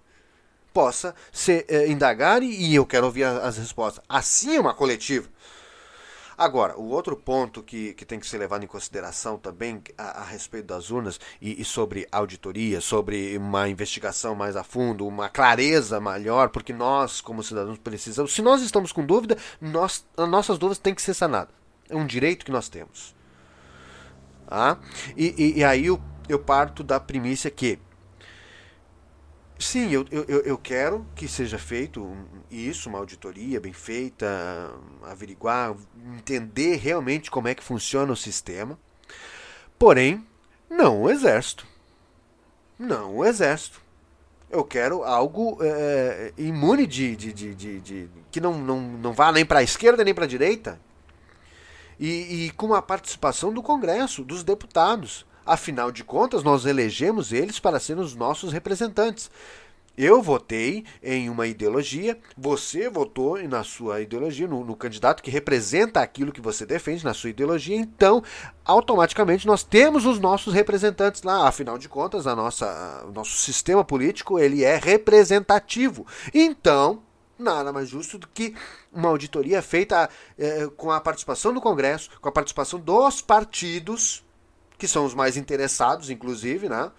Possa 0.72 1.12
se 1.32 1.64
é, 1.66 1.88
indagar 1.88 2.40
e, 2.44 2.70
e 2.70 2.74
eu 2.76 2.86
quero 2.86 3.06
ouvir 3.06 3.24
as, 3.24 3.42
as 3.42 3.58
respostas. 3.58 4.04
Assim 4.08 4.56
é 4.56 4.60
uma 4.60 4.72
coletiva. 4.72 5.28
Agora, 6.40 6.74
o 6.80 6.88
outro 6.88 7.14
ponto 7.18 7.62
que, 7.62 7.92
que 7.92 8.02
tem 8.02 8.18
que 8.18 8.26
ser 8.26 8.38
levado 8.38 8.64
em 8.64 8.66
consideração 8.66 9.36
também 9.36 9.82
a, 9.98 10.22
a 10.22 10.24
respeito 10.24 10.68
das 10.68 10.90
urnas 10.90 11.20
e, 11.38 11.60
e, 11.60 11.64
sobre 11.66 12.08
auditoria, 12.10 12.80
sobre 12.80 13.36
uma 13.36 13.68
investigação 13.68 14.34
mais 14.34 14.56
a 14.56 14.64
fundo, 14.64 15.06
uma 15.06 15.28
clareza 15.28 16.00
maior, 16.00 16.48
porque 16.48 16.72
nós, 16.72 17.20
como 17.20 17.42
cidadãos, 17.42 17.76
precisamos. 17.76 18.32
Se 18.32 18.40
nós 18.40 18.62
estamos 18.62 18.90
com 18.90 19.04
dúvida, 19.04 19.36
nós, 19.60 20.02
as 20.16 20.26
nossas 20.30 20.56
dúvidas 20.56 20.78
têm 20.78 20.94
que 20.94 21.02
ser 21.02 21.12
sanadas. 21.12 21.54
É 21.90 21.94
um 21.94 22.06
direito 22.06 22.46
que 22.46 22.50
nós 22.50 22.70
temos. 22.70 23.14
Ah? 24.48 24.78
E, 25.14 25.34
e, 25.36 25.58
e 25.58 25.64
aí 25.64 25.84
eu, 25.84 26.00
eu 26.26 26.38
parto 26.38 26.82
da 26.82 26.98
primícia 26.98 27.50
que 27.50 27.78
Sim, 29.60 29.90
eu, 29.90 30.06
eu, 30.10 30.40
eu 30.40 30.56
quero 30.56 31.06
que 31.14 31.28
seja 31.28 31.58
feito 31.58 32.16
isso, 32.50 32.88
uma 32.88 32.98
auditoria 32.98 33.60
bem 33.60 33.74
feita, 33.74 34.26
averiguar, 35.02 35.76
entender 36.16 36.76
realmente 36.76 37.30
como 37.30 37.46
é 37.46 37.54
que 37.54 37.62
funciona 37.62 38.10
o 38.10 38.16
sistema. 38.16 38.78
Porém, 39.78 40.26
não 40.70 41.02
o 41.02 41.10
exército. 41.10 41.66
Não 42.78 43.16
o 43.16 43.24
exército. 43.24 43.82
Eu 44.48 44.64
quero 44.64 45.04
algo 45.04 45.58
é, 45.60 46.32
imune 46.38 46.86
de, 46.86 47.14
de, 47.14 47.30
de, 47.30 47.54
de, 47.54 47.80
de, 47.80 48.10
que 48.30 48.40
não, 48.40 48.56
não, 48.56 48.80
não 48.80 49.12
vá 49.12 49.30
nem 49.30 49.44
para 49.44 49.58
a 49.58 49.62
esquerda 49.62 50.02
nem 50.02 50.14
para 50.14 50.24
a 50.24 50.28
direita. 50.28 50.80
E, 51.98 52.46
e 52.46 52.50
com 52.52 52.72
a 52.72 52.80
participação 52.80 53.52
do 53.52 53.62
Congresso, 53.62 54.24
dos 54.24 54.42
deputados. 54.42 55.26
Afinal 55.50 55.90
de 55.90 56.04
contas, 56.04 56.44
nós 56.44 56.64
elegemos 56.64 57.32
eles 57.32 57.58
para 57.58 57.80
serem 57.80 58.00
os 58.00 58.14
nossos 58.14 58.52
representantes. 58.52 59.28
Eu 59.98 60.22
votei 60.22 60.84
em 61.02 61.28
uma 61.28 61.44
ideologia, 61.44 62.16
você 62.38 62.88
votou 62.88 63.36
na 63.48 63.64
sua 63.64 64.00
ideologia, 64.00 64.46
no, 64.46 64.64
no, 64.64 64.76
candidato 64.76 65.20
que 65.20 65.28
representa 65.28 66.00
aquilo 66.00 66.30
que 66.30 66.40
você 66.40 66.64
defende 66.64 67.04
na 67.04 67.12
sua 67.12 67.30
ideologia, 67.30 67.74
então 67.74 68.22
automaticamente 68.64 69.44
nós 69.44 69.64
temos 69.64 70.06
os 70.06 70.20
nossos 70.20 70.54
representantes 70.54 71.24
lá. 71.24 71.48
Afinal 71.48 71.76
de 71.76 71.88
contas, 71.88 72.28
a 72.28 72.36
nossa, 72.36 73.04
o 73.08 73.10
nosso 73.10 73.36
sistema 73.36 73.84
político 73.84 74.38
ele 74.38 74.62
é 74.62 74.76
representativo. 74.76 76.06
Então, 76.32 77.02
nada 77.36 77.72
mais 77.72 77.88
justo 77.88 78.18
do 78.18 78.28
que 78.28 78.54
uma 78.92 79.08
auditoria 79.08 79.60
feita 79.60 80.08
é, 80.38 80.68
com 80.76 80.92
a 80.92 81.00
participação 81.00 81.52
do 81.52 81.60
Congresso, 81.60 82.08
com 82.20 82.28
a 82.28 82.32
participação 82.32 82.78
dos 82.78 83.20
partidos 83.20 84.22
que 84.80 84.88
são 84.88 85.04
os 85.04 85.14
mais 85.14 85.36
interessados, 85.36 86.10
inclusive, 86.10 86.68
né? 86.68 86.90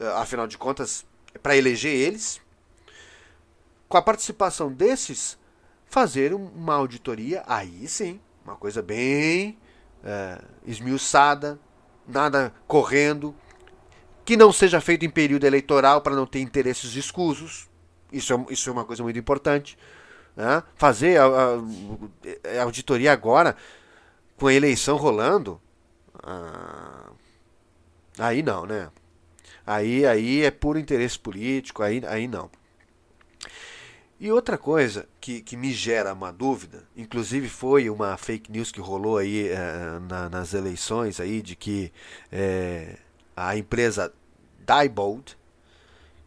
Eh, 0.00 0.12
afinal 0.16 0.46
de 0.46 0.58
contas, 0.58 1.06
é 1.32 1.38
para 1.38 1.56
eleger 1.56 1.94
eles. 1.94 2.40
Com 3.88 3.96
a 3.96 4.02
participação 4.02 4.72
desses, 4.72 5.38
fazer 5.86 6.34
uma 6.34 6.74
auditoria, 6.74 7.44
aí 7.46 7.86
sim, 7.86 8.20
uma 8.44 8.56
coisa 8.56 8.82
bem 8.82 9.56
é, 10.02 10.40
esmiuçada, 10.66 11.58
nada 12.06 12.52
correndo, 12.66 13.34
que 14.24 14.36
não 14.36 14.52
seja 14.52 14.80
feito 14.80 15.04
em 15.04 15.10
período 15.10 15.44
eleitoral 15.44 16.00
para 16.00 16.16
não 16.16 16.26
ter 16.26 16.40
interesses 16.40 16.96
escusos. 16.96 17.68
Isso 18.12 18.34
é, 18.34 18.52
isso 18.52 18.68
é 18.68 18.72
uma 18.72 18.84
coisa 18.84 19.02
muito 19.04 19.18
importante. 19.18 19.78
Né? 20.34 20.62
Fazer 20.74 21.18
a, 21.18 21.26
a, 21.26 22.58
a, 22.58 22.62
auditoria 22.64 23.12
agora, 23.12 23.56
com 24.36 24.48
a 24.48 24.54
eleição 24.54 24.96
rolando, 24.96 25.60
ah, 26.26 27.12
aí 28.18 28.42
não, 28.42 28.66
né? 28.66 28.90
Aí, 29.66 30.06
aí 30.06 30.42
é 30.42 30.50
puro 30.50 30.78
interesse 30.78 31.18
político, 31.18 31.82
aí, 31.82 32.02
aí 32.06 32.28
não. 32.28 32.50
E 34.18 34.30
outra 34.30 34.56
coisa 34.56 35.06
que, 35.20 35.42
que 35.42 35.56
me 35.56 35.72
gera 35.72 36.12
uma 36.12 36.32
dúvida, 36.32 36.84
inclusive 36.96 37.48
foi 37.48 37.90
uma 37.90 38.16
fake 38.16 38.50
news 38.50 38.70
que 38.72 38.80
rolou 38.80 39.18
aí 39.18 39.48
é, 39.48 39.98
na, 40.08 40.30
nas 40.30 40.54
eleições 40.54 41.20
aí 41.20 41.42
de 41.42 41.56
que 41.56 41.92
é, 42.32 42.96
a 43.36 43.56
empresa 43.56 44.12
Diebold, 44.66 45.36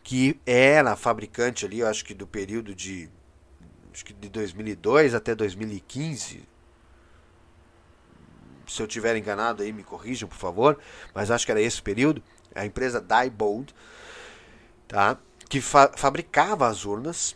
que 0.03 0.39
era 0.45 0.95
fabricante 0.95 1.65
ali, 1.65 1.79
eu 1.79 1.87
acho 1.87 2.05
que 2.05 2.13
do 2.13 2.27
período 2.27 2.75
de 2.75 3.09
acho 3.91 4.05
que 4.05 4.13
de 4.13 4.29
2002 4.29 5.15
até 5.15 5.33
2015, 5.33 6.47
se 8.67 8.81
eu 8.81 8.87
tiver 8.87 9.15
enganado 9.15 9.63
aí 9.63 9.71
me 9.71 9.83
corrijam, 9.83 10.27
por 10.27 10.37
favor, 10.37 10.77
mas 11.13 11.31
acho 11.31 11.45
que 11.45 11.51
era 11.51 11.61
esse 11.61 11.81
período, 11.81 12.21
a 12.53 12.65
empresa 12.65 13.01
Diebold, 13.01 13.73
tá? 14.87 15.17
que 15.49 15.61
fa 15.61 15.91
fabricava 15.95 16.67
as 16.67 16.85
urnas, 16.85 17.35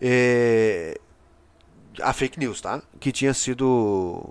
é, 0.00 0.98
a 2.00 2.12
fake 2.12 2.38
news, 2.38 2.60
tá? 2.60 2.82
que 2.98 3.12
tinha 3.12 3.32
sido 3.32 4.22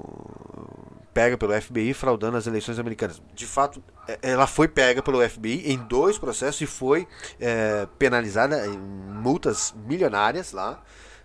pega 1.13 1.35
pelo 1.35 1.59
FBI 1.59 1.95
fraudando 1.95 2.37
as 2.37 2.45
eleições 2.45 2.77
americanas. 2.77 3.19
De 3.33 3.47
fato, 3.47 3.83
é, 4.07 4.19
ela 4.21 4.45
foi 4.45 4.67
pega 4.67 5.01
pelo 5.01 5.27
FBI 5.27 5.71
em 5.71 5.77
dois 5.77 6.19
processos 6.19 6.61
e 6.61 6.67
foi 6.67 7.07
é, 7.39 7.87
penalizada 7.97 8.67
em 8.67 8.77
multas 8.77 9.73
milionárias 9.87 10.51
lá, 10.51 10.79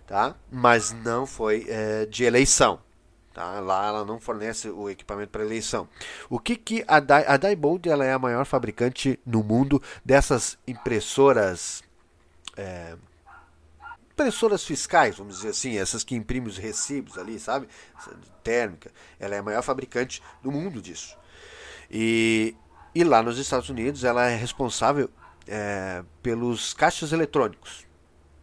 tá? 0.07 0.35
mas 0.51 0.91
não 0.91 1.27
foi 1.27 1.67
é, 1.69 2.07
de 2.07 2.23
eleição. 2.23 2.79
Tá? 3.33 3.59
Lá 3.59 3.87
ela 3.87 4.05
não 4.05 4.19
fornece 4.19 4.69
o 4.69 4.89
equipamento 4.89 5.31
para 5.31 5.43
eleição. 5.43 5.89
O 6.29 6.37
que, 6.37 6.55
que 6.55 6.83
a, 6.87 6.99
Dai, 6.99 7.25
a 7.27 7.35
Diebold 7.35 7.89
ela 7.89 8.05
é 8.05 8.13
a 8.13 8.19
maior 8.19 8.45
fabricante 8.45 9.19
no 9.25 9.43
mundo 9.43 9.81
dessas 10.05 10.57
impressoras 10.67 11.83
é, 12.55 12.95
impressoras 14.13 14.63
fiscais, 14.63 15.17
vamos 15.17 15.37
dizer 15.37 15.49
assim, 15.49 15.77
essas 15.77 16.03
que 16.03 16.15
imprimem 16.15 16.47
os 16.47 16.57
recibos 16.57 17.17
ali, 17.17 17.39
sabe? 17.39 17.67
Térmica. 18.43 18.91
Ela 19.19 19.35
é 19.35 19.39
a 19.39 19.43
maior 19.43 19.63
fabricante 19.63 20.21
do 20.41 20.51
mundo 20.51 20.79
disso. 20.79 21.17
E, 21.89 22.55
e 22.93 23.03
lá 23.03 23.23
nos 23.23 23.39
Estados 23.39 23.69
Unidos 23.69 24.03
ela 24.03 24.29
é 24.29 24.35
responsável 24.35 25.09
é, 25.47 26.03
pelos 26.21 26.73
caixas 26.73 27.11
eletrônicos 27.11 27.87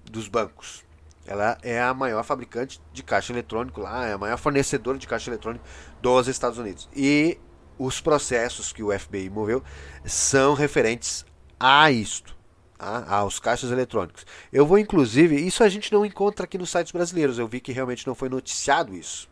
dos 0.04 0.26
bancos. 0.26 0.84
Ela 1.26 1.58
é 1.62 1.80
a 1.80 1.92
maior 1.92 2.24
fabricante 2.24 2.80
de 2.92 3.02
caixa 3.02 3.32
eletrônico 3.32 3.80
lá, 3.80 4.06
é 4.06 4.12
a 4.12 4.18
maior 4.18 4.38
fornecedora 4.38 4.98
de 4.98 5.06
caixa 5.06 5.30
eletrônico 5.30 5.64
dos 6.00 6.28
Estados 6.28 6.58
Unidos. 6.58 6.88
E 6.94 7.38
os 7.78 8.00
processos 8.00 8.72
que 8.72 8.82
o 8.82 8.98
FBI 8.98 9.30
moveu 9.30 9.62
são 10.04 10.54
referentes 10.54 11.24
a 11.58 11.90
isto, 11.90 12.36
tá? 12.78 13.04
aos 13.08 13.38
caixas 13.38 13.70
eletrônicos. 13.70 14.26
Eu 14.52 14.66
vou 14.66 14.78
inclusive, 14.78 15.36
isso 15.36 15.62
a 15.62 15.68
gente 15.68 15.92
não 15.92 16.04
encontra 16.04 16.44
aqui 16.44 16.58
nos 16.58 16.70
sites 16.70 16.92
brasileiros. 16.92 17.38
Eu 17.38 17.46
vi 17.46 17.60
que 17.60 17.72
realmente 17.72 18.06
não 18.06 18.14
foi 18.14 18.28
noticiado 18.28 18.94
isso. 18.94 19.28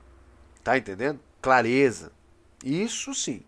Tá 0.62 0.76
entendendo? 0.76 1.20
Clareza. 1.40 2.12
Isso 2.64 3.14
sim. 3.14 3.42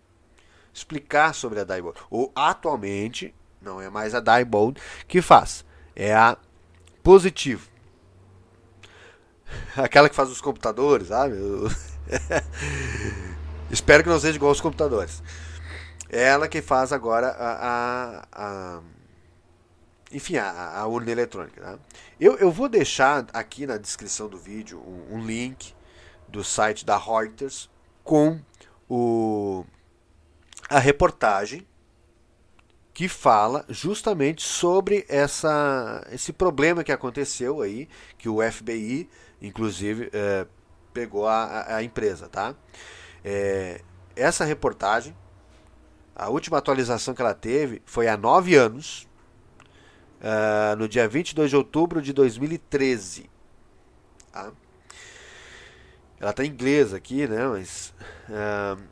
Explicar 0.72 1.34
sobre 1.34 1.60
a 1.60 1.64
Diebold. 1.64 1.98
Ou 2.10 2.32
atualmente 2.34 3.34
não 3.60 3.80
é 3.80 3.90
mais 3.90 4.14
a 4.14 4.20
Diebold 4.20 4.80
que 5.06 5.20
faz, 5.20 5.64
é 5.94 6.14
a 6.14 6.36
Positivo. 7.02 7.69
Aquela 9.76 10.08
que 10.08 10.14
faz 10.14 10.30
os 10.30 10.40
computadores, 10.40 11.08
sabe? 11.08 11.36
Espero 13.70 14.02
que 14.02 14.08
não 14.08 14.18
seja 14.18 14.36
igual 14.36 14.50
aos 14.50 14.60
computadores. 14.60 15.22
É 16.08 16.22
ela 16.24 16.48
que 16.48 16.60
faz 16.60 16.92
agora 16.92 17.28
a, 17.28 17.68
a, 17.68 18.26
a 18.32 18.80
enfim, 20.12 20.36
a, 20.36 20.78
a 20.78 20.86
urna 20.86 21.10
eletrônica. 21.10 21.60
Tá? 21.60 21.78
Eu, 22.18 22.36
eu 22.38 22.50
vou 22.50 22.68
deixar 22.68 23.26
aqui 23.32 23.66
na 23.66 23.76
descrição 23.76 24.28
do 24.28 24.36
vídeo 24.36 24.80
um, 24.80 25.16
um 25.16 25.24
link 25.24 25.72
do 26.28 26.42
site 26.42 26.84
da 26.84 26.96
Reuters 26.96 27.70
com 28.02 28.40
o, 28.88 29.64
a 30.68 30.78
reportagem 30.78 31.66
que 32.92 33.08
fala 33.08 33.64
justamente 33.68 34.42
sobre 34.42 35.06
essa, 35.08 36.06
esse 36.10 36.32
problema 36.32 36.84
que 36.84 36.92
aconteceu 36.92 37.62
aí, 37.62 37.88
que 38.18 38.28
o 38.28 38.38
FBI, 38.42 39.08
inclusive, 39.40 40.10
é, 40.12 40.46
pegou 40.92 41.26
a, 41.26 41.76
a, 41.76 41.82
empresa, 41.82 42.28
tá? 42.28 42.54
É, 43.24 43.80
essa 44.16 44.44
reportagem, 44.44 45.16
a 46.14 46.28
última 46.28 46.58
atualização 46.58 47.14
que 47.14 47.22
ela 47.22 47.34
teve 47.34 47.80
foi 47.86 48.08
há 48.08 48.16
nove 48.16 48.54
anos, 48.54 49.08
uh, 50.20 50.76
no 50.76 50.88
dia 50.88 51.08
22 51.08 51.50
de 51.50 51.56
outubro 51.56 52.00
de 52.00 52.12
2013. 52.12 53.28
Tá? 54.32 54.52
Ela 56.20 56.30
está 56.30 56.44
em 56.44 56.48
inglês 56.48 56.92
aqui, 56.92 57.26
né? 57.26 57.46
Mas 57.48 57.94
uh, 58.28 58.82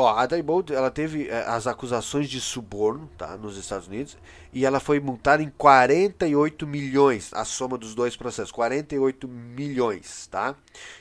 Ó, 0.00 0.16
a 0.16 0.26
Diebold, 0.26 0.72
ela 0.72 0.92
teve 0.92 1.26
é, 1.26 1.40
as 1.40 1.66
acusações 1.66 2.30
de 2.30 2.40
suborno, 2.40 3.10
tá, 3.18 3.36
nos 3.36 3.56
Estados 3.56 3.88
Unidos, 3.88 4.16
e 4.52 4.64
ela 4.64 4.78
foi 4.78 5.00
multada 5.00 5.42
em 5.42 5.50
48 5.50 6.68
milhões, 6.68 7.34
a 7.34 7.44
soma 7.44 7.76
dos 7.76 7.96
dois 7.96 8.16
processos, 8.16 8.52
48 8.52 9.26
milhões, 9.26 10.28
tá? 10.28 10.54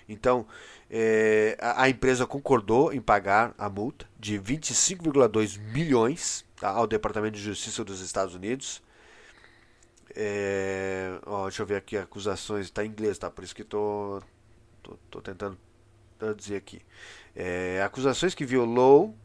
Então, 0.10 0.48
é, 0.90 1.56
a, 1.62 1.84
a, 1.84 1.90
empresa 1.90 2.26
concordou 2.26 2.92
em 2.92 3.00
pagar 3.00 3.54
a 3.56 3.70
multa 3.70 4.08
de 4.20 4.40
25,2 4.40 5.60
milhões 5.60 6.44
tá, 6.56 6.70
ao 6.72 6.88
Departamento 6.88 7.38
de 7.38 7.44
Justiça 7.44 7.84
dos 7.84 8.02
Estados 8.02 8.34
Unidos. 8.34 8.82
É, 10.16 11.20
ó, 11.24 11.44
deixa 11.44 11.62
eu 11.62 11.68
ver 11.68 11.76
aqui, 11.76 11.98
acusações, 11.98 12.66
está 12.66 12.84
em 12.84 12.88
inglês, 12.88 13.20
tá? 13.20 13.30
Por 13.30 13.44
isso 13.44 13.54
que 13.54 13.64
tô, 13.64 14.24
tô, 14.82 14.98
tô 15.12 15.22
tentando 15.22 15.56
traduzir 16.18 16.56
aqui. 16.56 16.82
É, 17.40 17.84
acusações 17.84 18.34
que 18.34 18.44
violou 18.44 19.16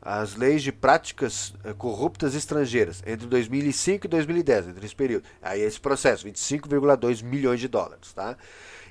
as 0.00 0.34
leis 0.34 0.62
de 0.62 0.72
práticas 0.72 1.52
é, 1.62 1.74
corruptas 1.74 2.34
estrangeiras 2.34 3.02
entre 3.06 3.26
2005 3.26 4.06
e 4.06 4.08
2010, 4.08 4.68
entre 4.68 4.86
esse 4.86 4.96
período. 4.96 5.24
Aí 5.42 5.60
esse 5.60 5.78
processo, 5.78 6.26
25,2 6.26 7.22
milhões 7.22 7.60
de 7.60 7.68
dólares, 7.68 8.14
tá? 8.14 8.34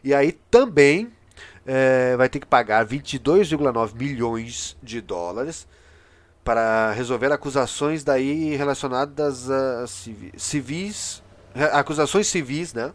E 0.04 0.14
aí 0.14 0.34
também 0.52 1.12
é, 1.66 2.16
vai 2.16 2.30
ter 2.30 2.40
que 2.40 2.46
pagar 2.46 2.86
22,9 2.86 3.96
milhões 3.96 4.78
de 4.84 5.02
dólares 5.02 5.68
para 6.44 6.92
resolver 6.92 7.32
acusações 7.32 8.04
daí 8.04 8.56
relacionadas 8.56 9.50
a 9.50 9.86
civis, 10.38 11.24
acusações 11.74 12.28
civis, 12.28 12.72
né? 12.72 12.94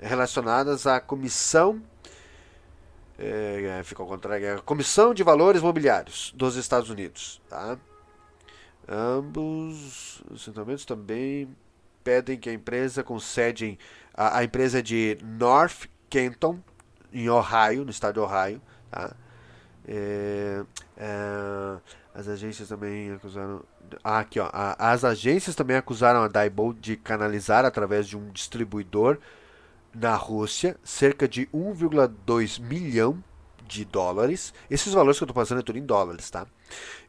Relacionadas 0.00 0.86
à 0.86 0.98
comissão 0.98 1.82
é, 3.18 3.82
fica 3.82 4.02
ao 4.02 4.08
contrário, 4.08 4.46
é 4.46 4.54
a 4.54 4.58
Comissão 4.58 5.14
de 5.14 5.22
Valores 5.22 5.62
Mobiliários 5.62 6.32
dos 6.36 6.56
Estados 6.56 6.90
Unidos. 6.90 7.40
Tá? 7.48 7.78
Ambos 8.88 10.22
os 10.30 10.42
assentamentos 10.42 10.84
também 10.84 11.48
pedem 12.04 12.38
que 12.38 12.48
a 12.48 12.52
empresa 12.52 13.02
com. 13.02 13.18
A, 14.14 14.38
a 14.38 14.44
empresa 14.44 14.78
é 14.78 14.82
de 14.82 15.18
North 15.22 15.88
Canton, 16.10 16.58
em 17.12 17.28
Ohio, 17.28 17.84
no 17.84 17.90
estado 17.90 18.14
de 18.14 18.20
Ohio. 18.20 18.60
Tá? 18.90 19.14
É, 19.88 20.64
é, 20.96 21.78
as 22.14 22.28
agências 22.28 22.68
também 22.68 23.12
acusaram. 23.12 23.64
Ah, 24.04 24.20
aqui, 24.20 24.38
ó. 24.38 24.48
A, 24.52 24.92
as 24.92 25.04
agências 25.04 25.54
também 25.54 25.76
acusaram 25.76 26.22
a 26.22 26.28
Diebold 26.28 26.78
de 26.80 26.96
canalizar 26.96 27.64
através 27.64 28.06
de 28.06 28.16
um 28.16 28.30
distribuidor 28.30 29.18
na 29.98 30.14
Rússia 30.14 30.76
cerca 30.84 31.26
de 31.26 31.46
1,2 31.46 32.60
milhão 32.60 33.22
de 33.66 33.84
dólares. 33.84 34.52
Esses 34.70 34.92
valores 34.92 35.18
que 35.18 35.24
eu 35.24 35.26
estou 35.26 35.42
passando 35.42 35.60
é 35.60 35.62
tudo 35.62 35.78
em 35.78 35.86
dólares, 35.86 36.30
tá? 36.30 36.46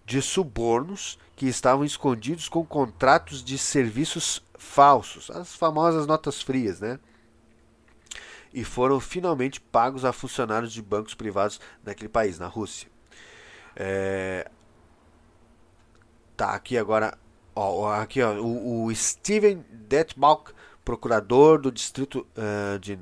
De 0.05 0.21
subornos 0.21 1.19
que 1.35 1.47
estavam 1.47 1.83
escondidos 1.83 2.47
com 2.47 2.65
contratos 2.65 3.43
de 3.43 3.57
serviços 3.57 4.41
falsos, 4.57 5.29
as 5.29 5.55
famosas 5.55 6.07
notas 6.07 6.41
frias, 6.41 6.79
né? 6.79 6.99
E 8.53 8.63
foram 8.63 8.99
finalmente 8.99 9.59
pagos 9.59 10.05
a 10.05 10.13
funcionários 10.13 10.71
de 10.71 10.81
bancos 10.81 11.13
privados 11.13 11.59
naquele 11.83 12.09
país, 12.09 12.39
na 12.39 12.47
Rússia. 12.47 12.89
É... 13.75 14.49
Tá 16.37 16.51
aqui 16.51 16.77
agora, 16.77 17.17
ó, 17.53 17.91
aqui 17.93 18.21
ó, 18.21 18.39
o, 18.39 18.85
o 18.85 18.95
Steven 18.95 19.65
Detmalk 19.71 20.53
procurador 20.87 21.59
do 21.59 21.69
distrito 21.69 22.25
uh, 22.37 22.79
de 22.79 22.97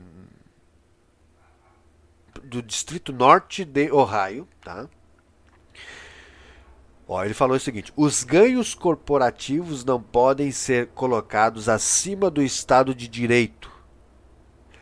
do 2.43 2.59
distrito 2.63 3.13
norte 3.13 3.63
de 3.63 3.91
Ohio, 3.91 4.47
tá? 4.63 4.89
Ó, 7.07 7.23
ele 7.23 7.35
falou 7.35 7.55
o 7.55 7.59
seguinte: 7.59 7.93
os 7.95 8.23
ganhos 8.23 8.73
corporativos 8.73 9.85
não 9.85 10.01
podem 10.01 10.51
ser 10.51 10.87
colocados 10.95 11.69
acima 11.69 12.31
do 12.31 12.41
Estado 12.41 12.95
de 12.95 13.07
Direito 13.07 13.71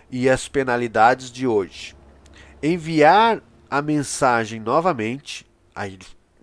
e 0.09 0.29
as 0.29 0.47
penalidades 0.47 1.29
de 1.29 1.45
hoje. 1.45 1.97
Enviar 2.61 3.43
a 3.69 3.81
mensagem 3.81 4.61
novamente, 4.61 5.45
aí 5.75 5.99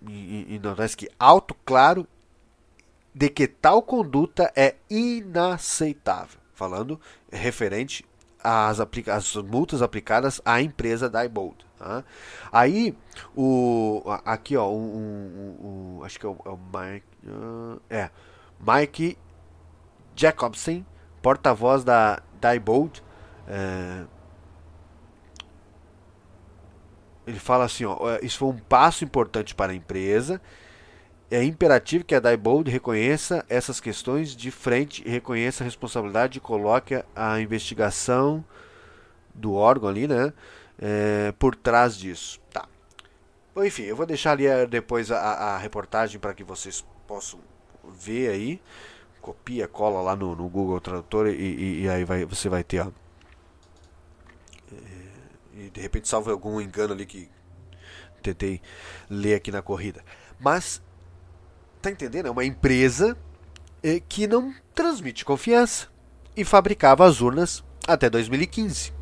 e, 0.07 0.13
e, 0.13 0.57
e 0.57 0.97
que 0.97 1.09
alto 1.19 1.55
claro 1.65 2.07
de 3.15 3.31
que 3.31 3.49
tal 3.49 3.83
conduta 3.83 4.53
é 4.55 4.77
inaceitável 4.91 6.40
falando 6.61 7.01
referente 7.33 8.05
às, 8.45 8.79
às 8.81 9.37
multas 9.37 9.81
aplicadas 9.81 10.43
à 10.45 10.61
empresa 10.61 11.09
Diebold. 11.09 11.57
Tá? 11.79 12.05
Aí, 12.53 12.95
o, 13.35 14.03
aqui, 14.27 14.59
ó, 14.59 14.71
um, 14.71 15.97
um, 15.99 16.05
acho 16.05 16.21
que 16.21 16.27
é 16.27 16.29
o, 16.29 16.37
é 16.45 16.51
o 16.51 16.59
Mike, 16.59 17.07
uh, 17.25 17.81
é, 17.89 18.11
Mike 18.61 19.17
Jacobson, 20.15 20.85
porta-voz 21.23 21.83
da 21.83 22.21
Diebold, 22.39 23.03
é, 23.49 24.05
ele 27.27 27.39
fala 27.39 27.65
assim, 27.65 27.87
ó, 27.87 27.97
isso 28.21 28.37
foi 28.37 28.49
um 28.49 28.59
passo 28.59 29.03
importante 29.03 29.55
para 29.55 29.73
a 29.73 29.75
empresa 29.75 30.43
é 31.31 31.45
imperativo 31.45 32.05
que 32.05 32.15
a 32.15 32.21
Diebold 32.21 32.71
reconheça 32.71 33.45
essas 33.49 33.81
questões 33.81 34.35
de 34.35 34.51
frente, 34.51 35.09
reconheça 35.09 35.63
a 35.63 35.67
responsabilidade 35.67 36.39
e 36.39 36.41
coloque 36.41 37.03
a 37.15 37.41
investigação 37.41 38.45
do 39.33 39.55
órgão 39.55 39.89
ali, 39.89 40.09
né, 40.09 40.33
é, 40.79 41.33
por 41.39 41.55
trás 41.55 41.97
disso. 41.97 42.41
Tá. 42.53 42.69
Bom, 43.55 43.65
enfim, 43.65 43.83
eu 43.83 43.95
vou 43.95 44.07
deixar 44.07 44.33
ali 44.33 44.47
eh, 44.47 44.67
depois 44.67 45.11
a, 45.11 45.19
a 45.19 45.59
reportagem 45.59 46.21
para 46.21 46.35
que 46.35 46.45
vocês 46.45 46.85
possam 47.07 47.41
ver 47.85 48.31
aí. 48.31 48.61
Copia, 49.21 49.69
cola 49.69 50.01
lá 50.01 50.17
no, 50.17 50.35
no 50.35 50.49
Google 50.49 50.81
Tradutor 50.81 51.27
e, 51.29 51.33
e, 51.33 51.83
e, 51.83 51.89
aí 51.89 52.05
vai, 52.05 52.25
você 52.25 52.49
vai 52.49 52.65
ter, 52.65 52.81
ó. 52.81 52.91
É, 54.73 55.65
e 55.65 55.71
de 55.71 55.81
repente 55.81 56.09
salva 56.09 56.31
algum 56.31 56.61
engano 56.61 56.95
ali 56.95 57.05
que 57.05 57.29
tentei 58.23 58.63
ler 59.09 59.35
aqui 59.35 59.51
na 59.51 59.63
corrida. 59.63 60.05
Mas 60.39 60.81
Tá 61.81 61.91
entendendo? 61.91 62.27
É 62.27 62.31
uma 62.31 62.45
empresa 62.45 63.17
eh, 63.83 64.01
que 64.07 64.27
não 64.27 64.55
transmite 64.75 65.25
confiança 65.25 65.89
e 66.37 66.45
fabricava 66.45 67.07
as 67.07 67.21
urnas 67.21 67.65
até 67.87 68.11
2015. 68.11 68.93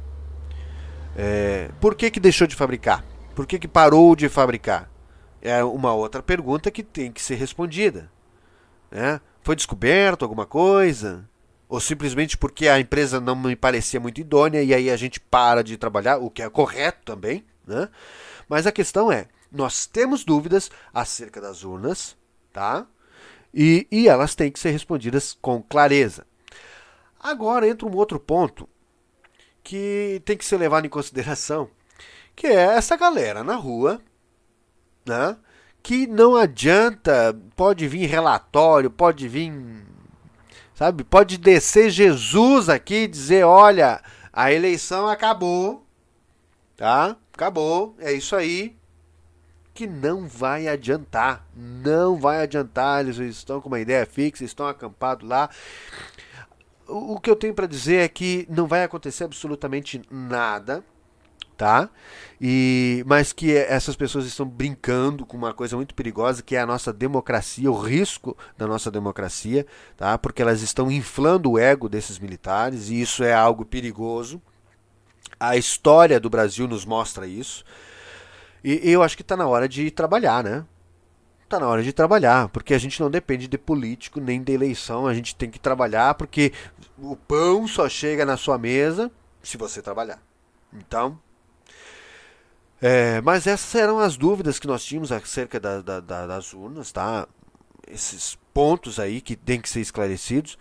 É, 1.17 1.71
por 1.81 1.97
que, 1.97 2.11
que 2.11 2.21
deixou 2.21 2.47
de 2.47 2.55
fabricar? 2.55 3.05
Por 3.35 3.47
que, 3.47 3.59
que 3.59 3.67
parou 3.67 4.15
de 4.15 4.29
fabricar? 4.29 4.89
É 5.43 5.63
uma 5.65 5.93
outra 5.93 6.23
pergunta 6.23 6.71
que 6.71 6.83
tem 6.83 7.11
que 7.11 7.21
ser 7.21 7.35
respondida. 7.35 8.11
Né? 8.91 9.21
Foi 9.43 9.57
descoberto 9.57 10.25
alguma 10.25 10.47
coisa? 10.47 11.29
Ou 11.69 11.81
simplesmente 11.81 12.37
porque 12.37 12.69
a 12.69 12.81
empresa 12.81 13.21
não 13.21 13.37
me 13.37 13.55
parecia 13.57 14.01
muito 14.01 14.21
idônea 14.21 14.63
e 14.63 14.73
aí 14.73 14.91
a 14.91 14.97
gente 14.97 15.21
para 15.21 15.63
de 15.63 15.77
trabalhar, 15.77 16.19
o 16.19 16.31
que 16.31 16.43
é 16.43 16.49
correto 16.49 17.01
também. 17.05 17.45
Né? 17.67 17.89
Mas 18.49 18.67
a 18.67 18.73
questão 18.73 19.13
é: 19.13 19.27
nós 19.51 19.87
temos 19.87 20.25
dúvidas 20.25 20.71
acerca 20.93 21.41
das 21.41 21.63
urnas 21.65 22.17
tá? 22.53 22.87
e, 23.53 23.89
e 23.91 24.09
elas 24.09 24.37
têm 24.37 24.51
que 24.53 24.59
ser 24.61 24.71
respondidas 24.71 25.37
com 25.43 25.61
clareza. 25.61 26.27
Agora 27.19 27.69
entra 27.69 27.89
um 27.89 27.97
outro 27.97 28.21
ponto 28.21 28.69
que 29.63 30.23
tem 30.25 30.37
que 30.37 30.45
ser 30.45 30.57
levado 30.59 30.87
em 30.87 30.91
consideração, 30.91 31.69
que 32.37 32.47
é 32.47 32.77
essa 32.77 32.97
galera 32.97 33.43
na 33.43 33.57
rua, 33.57 34.01
né? 35.05 35.37
Que 35.83 36.07
não 36.07 36.37
adianta, 36.37 37.37
pode 37.57 37.89
vir 37.89 38.07
relatório, 38.07 38.91
pode 38.91 39.27
vir, 39.27 39.53
sabe, 40.75 41.03
pode 41.03 41.37
descer 41.37 41.91
Jesus 41.91 42.69
aqui 42.69 43.03
e 43.03 43.09
dizer, 43.09 43.45
olha, 43.45 44.01
a 44.33 44.53
eleição 44.53 45.09
acabou, 45.09 45.85
tá? 46.77 47.17
Acabou, 47.33 47.97
é 47.99 48.13
isso 48.13 48.37
aí. 48.37 48.78
Que 49.79 49.87
não 49.87 50.27
vai 50.27 50.67
adiantar, 50.67 51.47
não 51.55 52.19
vai 52.19 52.43
adiantar. 52.43 52.99
Eles 53.05 53.17
estão 53.17 53.61
com 53.61 53.69
uma 53.69 53.79
ideia 53.79 54.05
fixa, 54.05 54.43
estão 54.43 54.67
acampados 54.67 55.29
lá. 55.29 55.49
O 56.89 57.21
que 57.21 57.31
eu 57.31 57.37
tenho 57.37 57.55
para 57.55 57.65
dizer 57.65 57.99
é 57.99 58.09
que 58.09 58.45
não 58.51 58.67
vai 58.67 58.83
acontecer 58.83 59.23
absolutamente 59.23 60.03
nada, 60.11 60.83
tá? 61.57 61.89
E 62.41 63.05
mas 63.07 63.33
que 63.33 63.55
essas 63.55 63.95
pessoas 63.95 64.27
estão 64.27 64.45
brincando 64.45 65.25
com 65.25 65.37
uma 65.37 65.55
coisa 65.55 65.77
muito 65.77 65.95
perigosa 65.95 66.43
que 66.43 66.57
é 66.57 66.61
a 66.61 66.67
nossa 66.67 66.93
democracia, 66.93 67.71
o 67.71 67.81
risco 67.81 68.37
da 68.57 68.67
nossa 68.67 68.91
democracia, 68.91 69.65
tá? 69.97 70.19
Porque 70.19 70.43
elas 70.43 70.61
estão 70.61 70.91
inflando 70.91 71.53
o 71.53 71.57
ego 71.57 71.89
desses 71.89 72.19
militares 72.19 72.89
e 72.89 73.01
isso 73.01 73.23
é 73.23 73.33
algo 73.33 73.65
perigoso. 73.65 74.43
A 75.39 75.57
história 75.57 76.19
do 76.19 76.29
Brasil 76.29 76.67
nos 76.67 76.85
mostra 76.85 77.29
isso. 77.29 77.65
E 78.63 78.91
eu 78.91 79.03
acho 79.03 79.17
que 79.17 79.23
está 79.23 79.37
na 79.37 79.47
hora 79.47 79.69
de 79.69 79.91
trabalhar, 79.91 80.43
né? 80.43 80.65
Está 81.45 81.59
na 81.59 81.67
hora 81.67 81.83
de 81.83 81.93
trabalhar, 81.93 82.49
porque 82.51 82.75
a 82.75 82.79
gente 82.79 83.01
não 83.01 83.11
depende 83.11 83.49
de 83.49 83.57
político 83.57 84.21
nem 84.21 84.43
de 84.43 84.53
eleição, 84.53 85.07
a 85.07 85.15
gente 85.15 85.35
tem 85.35 85.51
que 85.51 85.59
trabalhar 85.59 86.15
porque 86.15 86.53
o 86.99 87.17
pão 87.17 87.67
só 87.67 87.89
chega 87.89 88.27
na 88.27 88.37
sua 88.37 88.59
mesa 88.59 89.11
se 89.43 89.57
você 89.57 89.81
trabalhar. 89.81 90.21
Então, 90.73 91.19
é, 92.81 93.21
mas 93.23 93.47
essas 93.47 93.75
eram 93.75 93.99
as 93.99 94.17
dúvidas 94.17 94.59
que 94.59 94.67
nós 94.67 94.85
tínhamos 94.85 95.11
acerca 95.11 95.59
da, 95.59 95.81
da, 95.83 96.01
da, 96.01 96.27
das 96.27 96.53
urnas, 96.55 96.93
tá? 96.93 97.27
Esses 97.87 98.39
pontos 98.55 99.01
aí 99.01 99.21
que 99.21 99.35
tem 99.35 99.61
que 99.61 99.69
ser 99.69 99.81
esclarecidos. 99.81 100.57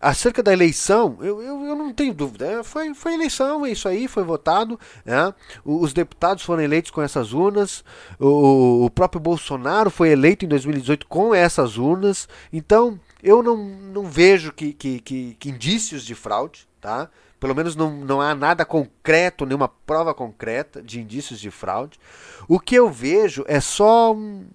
Acerca 0.00 0.42
da 0.42 0.52
eleição, 0.52 1.16
eu, 1.20 1.42
eu, 1.42 1.64
eu 1.64 1.74
não 1.74 1.92
tenho 1.92 2.12
dúvida. 2.12 2.46
É, 2.46 2.62
foi, 2.62 2.92
foi 2.94 3.14
eleição, 3.14 3.64
é 3.64 3.70
isso 3.70 3.88
aí, 3.88 4.06
foi 4.06 4.22
votado. 4.22 4.78
Né? 5.04 5.32
Os 5.64 5.92
deputados 5.92 6.44
foram 6.44 6.62
eleitos 6.62 6.90
com 6.90 7.00
essas 7.00 7.32
urnas. 7.32 7.82
O, 8.20 8.84
o 8.84 8.90
próprio 8.90 9.20
Bolsonaro 9.20 9.90
foi 9.90 10.10
eleito 10.10 10.44
em 10.44 10.48
2018 10.48 11.06
com 11.06 11.34
essas 11.34 11.78
urnas. 11.78 12.28
Então, 12.52 13.00
eu 13.22 13.42
não, 13.42 13.56
não 13.56 14.04
vejo 14.04 14.52
que, 14.52 14.72
que, 14.74 15.00
que, 15.00 15.36
que 15.38 15.48
indícios 15.48 16.04
de 16.04 16.14
fraude. 16.14 16.68
Tá? 16.80 17.08
Pelo 17.40 17.54
menos 17.54 17.74
não, 17.74 17.90
não 17.90 18.20
há 18.20 18.34
nada 18.34 18.64
concreto, 18.64 19.46
nenhuma 19.46 19.68
prova 19.68 20.14
concreta 20.14 20.82
de 20.82 21.00
indícios 21.00 21.40
de 21.40 21.50
fraude. 21.50 21.98
O 22.46 22.60
que 22.60 22.74
eu 22.74 22.90
vejo 22.90 23.44
é 23.48 23.60
só 23.60 24.12
um, 24.12 24.46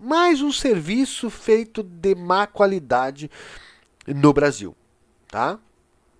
mais 0.00 0.40
um 0.40 0.50
serviço 0.50 1.28
feito 1.28 1.82
de 1.82 2.14
má 2.14 2.46
qualidade 2.46 3.30
no 4.06 4.32
Brasil, 4.32 4.76
tá? 5.28 5.58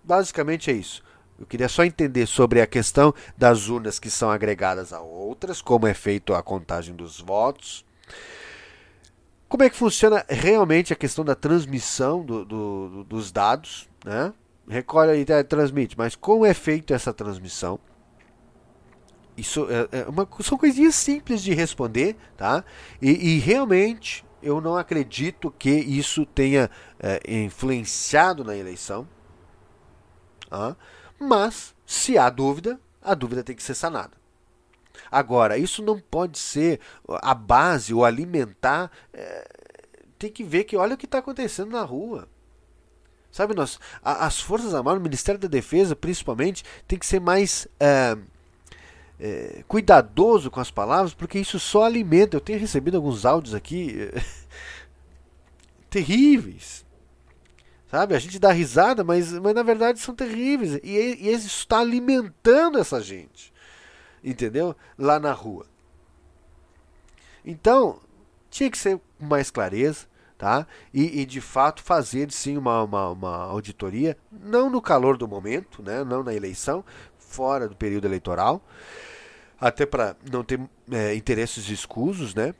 Basicamente 0.02 0.70
é 0.70 0.74
isso. 0.74 1.02
Eu 1.38 1.46
queria 1.46 1.68
só 1.68 1.84
entender 1.84 2.26
sobre 2.26 2.60
a 2.60 2.66
questão 2.66 3.14
das 3.36 3.68
urnas 3.68 3.98
que 3.98 4.10
são 4.10 4.30
agregadas 4.30 4.92
a 4.92 5.00
outras, 5.00 5.62
como 5.62 5.86
é 5.86 5.94
feito 5.94 6.34
a 6.34 6.42
contagem 6.42 6.94
dos 6.94 7.18
votos. 7.18 7.84
Como 9.48 9.62
é 9.62 9.70
que 9.70 9.76
funciona 9.76 10.24
realmente 10.28 10.92
a 10.92 10.96
questão 10.96 11.24
da 11.24 11.34
transmissão 11.34 12.22
do, 12.24 12.44
do, 12.44 13.04
dos 13.04 13.32
dados, 13.32 13.88
né? 14.04 14.32
Recolhe 14.68 15.24
e 15.26 15.32
é, 15.32 15.42
transmite, 15.42 15.96
mas 15.98 16.14
como 16.14 16.46
é 16.46 16.54
feita 16.54 16.94
essa 16.94 17.12
transmissão? 17.12 17.80
Isso 19.36 19.66
é, 19.70 20.00
é 20.00 20.08
uma, 20.08 20.28
são 20.42 20.58
coisinhas 20.58 20.94
simples 20.94 21.42
de 21.42 21.54
responder, 21.54 22.14
tá? 22.36 22.62
E, 23.00 23.10
e 23.10 23.38
realmente 23.38 24.24
eu 24.42 24.60
não 24.60 24.76
acredito 24.76 25.50
que 25.50 25.70
isso 25.70 26.24
tenha 26.26 26.70
é, 26.98 27.20
influenciado 27.26 28.44
na 28.44 28.56
eleição. 28.56 29.06
Ah, 30.50 30.74
mas, 31.18 31.74
se 31.86 32.18
há 32.18 32.28
dúvida, 32.28 32.80
a 33.02 33.14
dúvida 33.14 33.44
tem 33.44 33.54
que 33.54 33.62
ser 33.62 33.74
sanada. 33.74 34.18
Agora, 35.10 35.58
isso 35.58 35.82
não 35.82 35.98
pode 35.98 36.38
ser 36.38 36.80
a 37.08 37.34
base 37.34 37.94
ou 37.94 38.04
alimentar. 38.04 38.90
É, 39.12 39.48
tem 40.18 40.30
que 40.30 40.44
ver 40.44 40.64
que 40.64 40.76
olha 40.76 40.94
o 40.94 40.98
que 40.98 41.06
está 41.06 41.18
acontecendo 41.18 41.70
na 41.70 41.82
rua. 41.82 42.28
Sabe, 43.30 43.54
nós, 43.54 43.78
a, 44.02 44.26
as 44.26 44.40
Forças 44.40 44.74
Armadas, 44.74 45.00
o 45.00 45.04
Ministério 45.04 45.40
da 45.40 45.48
Defesa, 45.48 45.94
principalmente, 45.94 46.64
tem 46.86 46.98
que 46.98 47.06
ser 47.06 47.20
mais. 47.20 47.68
É, 47.78 48.16
é, 49.20 49.62
cuidadoso 49.68 50.50
com 50.50 50.60
as 50.60 50.70
palavras, 50.70 51.12
porque 51.12 51.38
isso 51.38 51.60
só 51.60 51.84
alimenta. 51.84 52.36
Eu 52.36 52.40
tenho 52.40 52.58
recebido 52.58 52.96
alguns 52.96 53.26
áudios 53.26 53.54
aqui 53.54 54.10
terríveis. 55.90 56.86
Sabe? 57.90 58.14
A 58.14 58.18
gente 58.18 58.38
dá 58.38 58.50
risada, 58.50 59.04
mas, 59.04 59.32
mas 59.32 59.54
na 59.54 59.62
verdade 59.62 60.00
são 60.00 60.14
terríveis. 60.14 60.80
E, 60.82 60.96
e 61.20 61.32
isso 61.32 61.46
está 61.48 61.80
alimentando 61.80 62.78
essa 62.78 63.00
gente. 63.00 63.52
Entendeu? 64.24 64.74
Lá 64.96 65.20
na 65.20 65.32
rua. 65.32 65.66
Então, 67.44 68.00
tinha 68.48 68.70
que 68.70 68.78
ser 68.78 68.98
com 69.18 69.26
mais 69.26 69.50
clareza. 69.50 70.08
Tá? 70.38 70.66
E, 70.94 71.20
e, 71.20 71.26
de 71.26 71.38
fato 71.38 71.82
fazer 71.82 72.32
sim 72.32 72.56
uma, 72.56 72.82
uma, 72.82 73.10
uma, 73.10 73.36
auditoria, 73.44 74.16
não 74.32 74.70
no 74.70 74.80
calor 74.80 75.18
do 75.18 75.28
momento, 75.28 75.82
né? 75.82 76.02
não 76.02 76.22
na 76.22 76.32
eleição, 76.32 76.82
fora 77.18 77.68
do 77.68 77.76
período 77.76 78.06
eleitoral, 78.06 78.62
até 79.60 79.84
para 79.84 80.16
não 80.30 80.42
ter 80.42 80.58
é, 80.90 81.14
interesses 81.14 81.68
escusos, 81.68 82.34
né? 82.34 82.54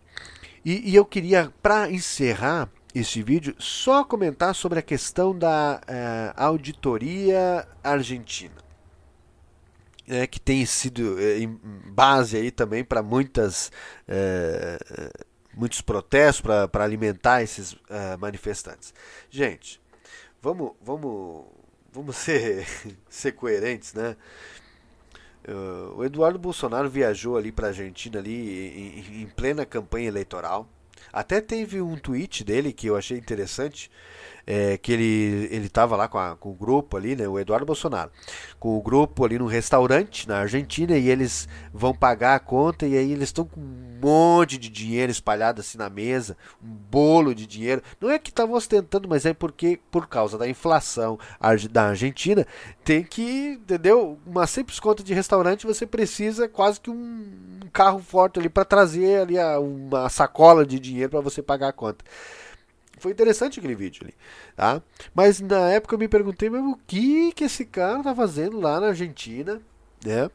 E, 0.65 0.91
e 0.91 0.95
eu 0.95 1.05
queria, 1.05 1.53
para 1.63 1.91
encerrar 1.91 2.69
este 2.95 3.23
vídeo, 3.23 3.55
só 3.59 4.05
comentar 4.05 4.55
sobre 4.55 4.79
a 4.79 4.83
questão 4.83 5.37
da 5.37 5.81
é, 5.87 6.33
auditoria 6.37 7.67
argentina. 7.83 8.61
É, 10.07 10.27
que 10.27 10.41
tem 10.41 10.67
sido 10.67 11.17
é, 11.21 11.37
base 11.93 12.37
aí 12.37 12.51
também 12.51 12.85
para 12.85 13.01
muitas 13.01 13.71
muitos 15.55 15.81
protestos 15.81 16.41
para 16.41 16.85
alimentar 16.85 17.43
esses 17.43 17.77
manifestantes. 18.19 18.93
Gente, 19.31 19.81
vamos 20.43 20.73
vamos 20.83 21.47
vamos 21.93 22.17
ser 22.19 22.67
ser 23.09 23.33
coerentes, 23.33 23.95
né? 23.95 24.17
Uh, 25.51 25.97
o 25.97 26.05
Eduardo 26.05 26.39
Bolsonaro 26.39 26.89
viajou 26.89 27.37
ali 27.37 27.51
para 27.51 27.67
a 27.67 27.71
Argentina 27.71 28.21
ali 28.21 29.03
em, 29.11 29.23
em, 29.23 29.27
plena 29.27 29.67
campanha 29.67 30.07
eleitoral. 30.07 30.69
Até 31.13 31.41
teve 31.41 31.81
um 31.81 31.97
tweet 31.97 32.45
dele 32.45 32.73
que 32.73 32.87
eu 32.87 32.97
achei 32.97 33.19
interessante, 33.19 33.91
é, 34.47 34.79
que 34.79 34.93
ele 34.93 35.49
ele 35.51 35.67
estava 35.67 35.97
lá 35.97 36.09
com, 36.09 36.19
a, 36.19 36.37
com 36.37 36.51
o 36.51 36.55
grupo 36.55 36.97
ali, 36.97 37.17
né, 37.17 37.29
o 37.29 37.39
Eduardo 37.39 37.67
Bolsonaro, 37.67 38.11
com 38.59 38.77
o 38.77 38.83
grupo 38.83 39.25
ali 39.25 39.39
no 39.39 39.47
restaurante 39.47 40.29
na 40.29 40.39
Argentina 40.39 40.97
e 40.97 41.09
eles 41.09 41.49
vão 41.73 41.95
pagar 41.95 42.35
a 42.35 42.41
conta 42.41 42.87
e 42.87 42.97
aí 42.97 43.13
eles 43.13 43.29
estão 43.29 43.45
com 43.45 43.61
um 43.61 43.99
monte 44.03 44.57
de 44.57 44.69
dinheiro 44.69 45.13
espalhado 45.13 45.61
assim 45.61 45.77
na 45.77 45.91
mesa, 45.91 46.37
um 46.63 46.69
bolo 46.69 47.35
de 47.35 47.47
dinheiro. 47.47 47.83
Não 48.01 48.11
é 48.11 48.19
que 48.19 48.31
estavam 48.31 48.57
ostentando, 48.57 49.09
mas 49.09 49.27
é 49.27 49.35
porque 49.35 49.79
por 49.91 50.07
causa 50.07 50.39
da 50.39 50.49
inflação 50.49 51.19
da 51.71 51.89
Argentina 51.89 52.47
tem 52.85 53.03
que, 53.03 53.59
entendeu? 53.61 54.19
Uma 54.27 54.47
simples 54.47 54.81
conta 54.81 55.03
de 55.03 55.15
restaurante 55.15 55.67
você 55.67 55.87
precisa 55.87 56.49
quase 56.49 56.81
que 56.81 56.91
um 56.91 57.61
carro 57.73 58.01
forte 58.01 58.39
ali 58.39 58.49
para 58.49 58.65
trazer 58.65 59.21
ali 59.21 59.35
uma 59.59 60.09
sacola 60.09 60.65
de 60.65 60.79
dinheiro 60.79 61.11
para 61.11 61.21
você 61.21 61.43
pagar 61.43 61.69
a 61.69 61.73
conta. 61.73 62.05
Foi 63.01 63.13
interessante 63.13 63.59
aquele 63.59 63.75
vídeo 63.75 64.05
ali, 64.05 64.15
tá? 64.55 64.83
Mas 65.15 65.41
na 65.41 65.71
época 65.71 65.95
eu 65.95 65.99
me 65.99 66.09
perguntei, 66.09 66.49
mas 66.49 66.63
o 66.63 66.79
que 66.87 67.33
que 67.33 67.45
esse 67.45 67.65
cara 67.65 68.03
tá 68.03 68.15
fazendo 68.15 68.61
lá 68.61 68.81
na 68.81 68.89
Argentina, 68.89 69.61
né? 70.05 70.31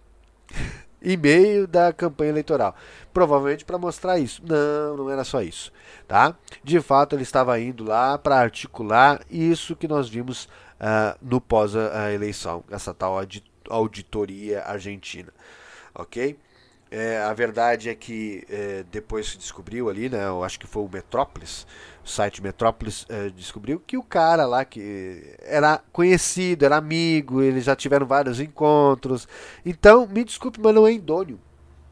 em 1.01 1.15
meio 1.15 1.67
da 1.67 1.93
campanha 1.93 2.32
eleitoral. 2.32 2.75
Provavelmente 3.13 3.63
para 3.63 3.78
mostrar 3.78 4.17
isso. 4.17 4.41
Não, 4.43 4.97
não 4.97 5.10
era 5.10 5.23
só 5.23 5.41
isso, 5.41 5.71
tá? 6.08 6.36
De 6.63 6.82
fato, 6.82 7.15
ele 7.15 7.23
estava 7.23 7.60
indo 7.60 7.84
lá 7.84 8.17
para 8.17 8.39
articular 8.39 9.21
isso 9.30 9.75
que 9.75 9.88
nós 9.88 10.10
vimos 10.10 10.45
uh, 10.45 11.15
no 11.21 11.39
pós-eleição, 11.39 12.63
essa 12.71 12.93
tal 12.93 13.15
auditoria 13.69 14.63
argentina, 14.63 15.32
ok? 15.93 16.38
É, 16.91 17.17
a 17.17 17.34
verdade 17.34 17.89
é 17.89 17.95
que 17.95 18.45
é, 18.50 18.86
depois 18.91 19.30
se 19.32 19.38
descobriu 19.38 19.89
ali, 19.89 20.08
né? 20.08 20.26
Eu 20.26 20.43
acho 20.43 20.60
que 20.60 20.67
foi 20.67 20.84
o 20.84 20.89
Metrópolis, 20.89 21.65
o 22.04 22.08
site 22.08 22.41
Metrópolis 22.41 23.06
é, 23.10 23.30
descobriu 23.30 23.82
que 23.86 23.98
o 23.98 24.04
cara 24.04 24.45
lá 24.45 24.63
que 24.63 25.36
era 25.41 25.82
conhecido, 25.91 26.63
era 26.63 26.78
amigo, 26.78 27.41
eles 27.41 27.63
já 27.65 27.76
tiveram 27.76 28.06
vários 28.06 28.39
encontros. 28.39 29.28
Então, 29.65 30.08
me 30.08 30.24
desculpe, 30.24 30.60
mas 30.62 30.74
não 30.74 30.88
é 30.88 30.93
idôneo. 30.93 31.39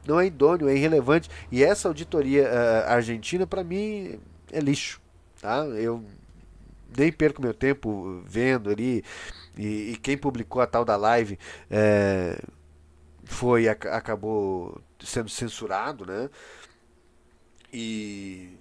Não 0.07 0.19
é 0.19 0.27
idôneo, 0.27 0.69
é 0.69 0.75
irrelevante. 0.75 1.29
E 1.51 1.63
essa 1.63 1.87
auditoria 1.87 2.43
uh, 2.43 2.91
argentina, 2.91 3.47
para 3.47 3.63
mim, 3.63 4.19
é 4.51 4.59
lixo. 4.59 5.01
tá? 5.41 5.65
Eu 5.65 6.03
nem 6.95 7.11
perco 7.11 7.41
meu 7.41 7.53
tempo 7.53 8.21
vendo 8.25 8.69
ali 8.69 9.03
e, 9.57 9.91
e 9.91 9.97
quem 9.97 10.17
publicou 10.17 10.61
a 10.61 10.67
tal 10.67 10.85
da 10.85 10.95
live 10.95 11.37
é, 11.69 12.39
foi 13.23 13.67
acabou 13.67 14.81
sendo 14.99 15.29
censurado, 15.29 16.05
né? 16.05 16.29
E 17.71 18.57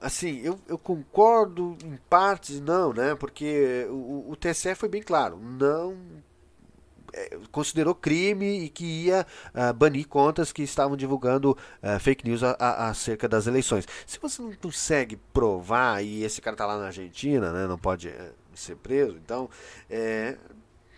assim, 0.00 0.40
eu, 0.40 0.58
eu 0.66 0.78
concordo 0.78 1.76
em 1.84 1.96
partes, 2.08 2.60
não, 2.60 2.92
né? 2.92 3.14
Porque 3.14 3.86
o, 3.90 4.30
o 4.30 4.36
TSE 4.36 4.74
foi 4.74 4.88
bem 4.88 5.02
claro, 5.02 5.38
não 5.38 5.96
é, 7.12 7.38
considerou 7.50 7.94
crime 7.94 8.64
e 8.64 8.68
que 8.68 8.84
ia 8.84 9.26
uh, 9.54 9.72
banir 9.74 10.06
contas 10.06 10.52
que 10.52 10.62
estavam 10.62 10.96
divulgando 10.96 11.56
uh, 11.82 11.98
fake 11.98 12.26
news 12.28 12.42
a, 12.42 12.88
acerca 12.88 13.28
das 13.28 13.46
eleições. 13.46 13.86
Se 14.06 14.18
você 14.18 14.42
não 14.42 14.52
consegue 14.54 15.16
provar, 15.32 16.02
e 16.02 16.22
esse 16.22 16.40
cara 16.40 16.54
está 16.54 16.66
lá 16.66 16.78
na 16.78 16.86
Argentina, 16.86 17.52
né, 17.52 17.66
não 17.66 17.78
pode 17.78 18.08
uh, 18.08 18.32
ser 18.54 18.76
preso, 18.76 19.16
então 19.16 19.48
é, 19.88 20.36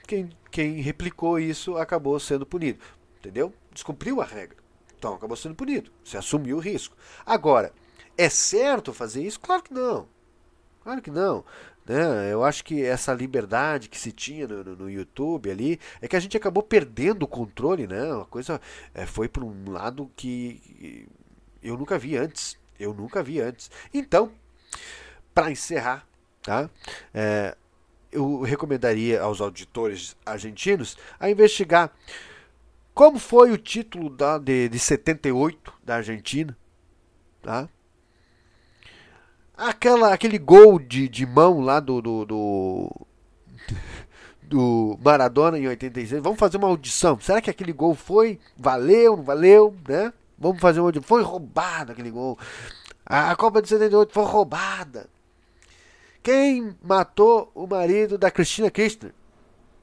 quem, 0.07 0.31
quem 0.53 0.83
replicou 0.83 1.41
isso 1.41 1.77
acabou 1.79 2.21
sendo 2.21 2.47
punido. 2.47 2.79
Entendeu? 3.19 3.53
Descumpriu 3.73 4.21
a 4.21 4.25
regra. 4.25 4.59
Então 4.97 5.15
acabou 5.15 5.37
sendo 5.37 5.55
punido. 5.55 5.91
Você 6.05 6.17
assumiu 6.19 6.59
o 6.59 6.61
risco. 6.61 6.95
Agora, 7.25 7.73
é 8.17 8.29
certo 8.29 8.93
fazer 8.93 9.23
isso? 9.23 9.41
Claro 9.41 9.63
que 9.63 9.73
não. 9.73 10.07
Claro 10.83 11.01
que 11.01 11.11
não. 11.11 11.45
Né? 11.87 12.33
Eu 12.33 12.45
acho 12.45 12.65
que 12.65 12.85
essa 12.85 13.13
liberdade 13.15 13.89
que 13.89 13.99
se 13.99 14.13
tinha 14.13 14.47
no, 14.47 14.63
no, 14.63 14.77
no, 14.77 14.91
YouTube 14.91 15.51
ali 15.51 15.81
é 16.01 16.07
que 16.07 16.15
a 16.15 16.21
gente 16.21 16.37
acabou 16.37 16.63
perdendo 16.63 17.25
o 17.25 17.29
controle, 17.29 17.87
né? 17.87 18.13
Uma 18.13 18.27
coisa 18.27 18.61
é, 18.95 19.07
foi 19.07 19.29
para 19.29 19.45
um 19.45 19.71
lado 19.71 20.11
que 20.15 21.09
eu 21.63 21.77
nunca 21.77 21.99
vi 21.99 22.17
antes. 22.17 22.59
Eu 22.79 22.93
nunca 22.93 23.23
vi 23.23 23.41
antes. 23.41 23.71
Então, 23.93 24.31
para 25.35 25.51
encerrar, 25.51 26.07
tá? 26.43 26.69
É, 27.15 27.57
eu 28.13 28.43
recomendaria 28.43 29.21
aos 29.21 29.41
auditores 29.41 30.15
argentinos 30.25 30.97
a 31.19 31.31
investigar 31.31 31.91
como 32.95 33.19
foi 33.19 33.51
o 33.51 33.59
título 33.59 34.11
da, 34.11 34.39
de, 34.39 34.69
de 34.69 34.79
78 34.79 35.73
da 35.83 35.97
Argentina, 35.97 36.57
tá? 37.41 37.69
Aquela, 39.57 40.13
aquele 40.13 40.39
gol 40.39 40.79
de, 40.79 41.09
de 41.09 41.25
mão 41.25 41.61
lá 41.61 41.81
do, 41.81 42.03
do, 42.03 42.25
do, 42.25 43.07
do 44.43 44.99
Maradona 45.03 45.59
em 45.59 45.69
86. 45.69 46.23
Vamos 46.23 46.39
fazer 46.39 46.59
uma 46.59 46.69
audição. 46.69 47.19
Será 47.21 47.41
que 47.41 47.51
aquele 47.51 47.73
gol 47.73 47.95
foi? 47.95 48.39
Valeu, 48.57 49.17
não 49.17 49.25
valeu? 49.25 49.75
Né? 49.89 50.13
Vamos 50.39 50.61
fazer 50.61 50.81
uma 50.81 50.89
audição. 50.89 51.07
Foi 51.07 51.23
roubado 51.23 51.93
aquele 51.93 52.11
gol. 52.11 52.39
A 53.07 53.35
Copa 53.37 53.63
de 53.63 53.69
78 53.69 54.13
foi 54.13 54.25
roubada. 54.25 55.09
Quem 56.23 56.77
matou 56.83 57.51
o 57.55 57.67
marido 57.67 58.17
da 58.17 58.31
Cristina 58.31 58.71
Kirchner? 58.71 59.13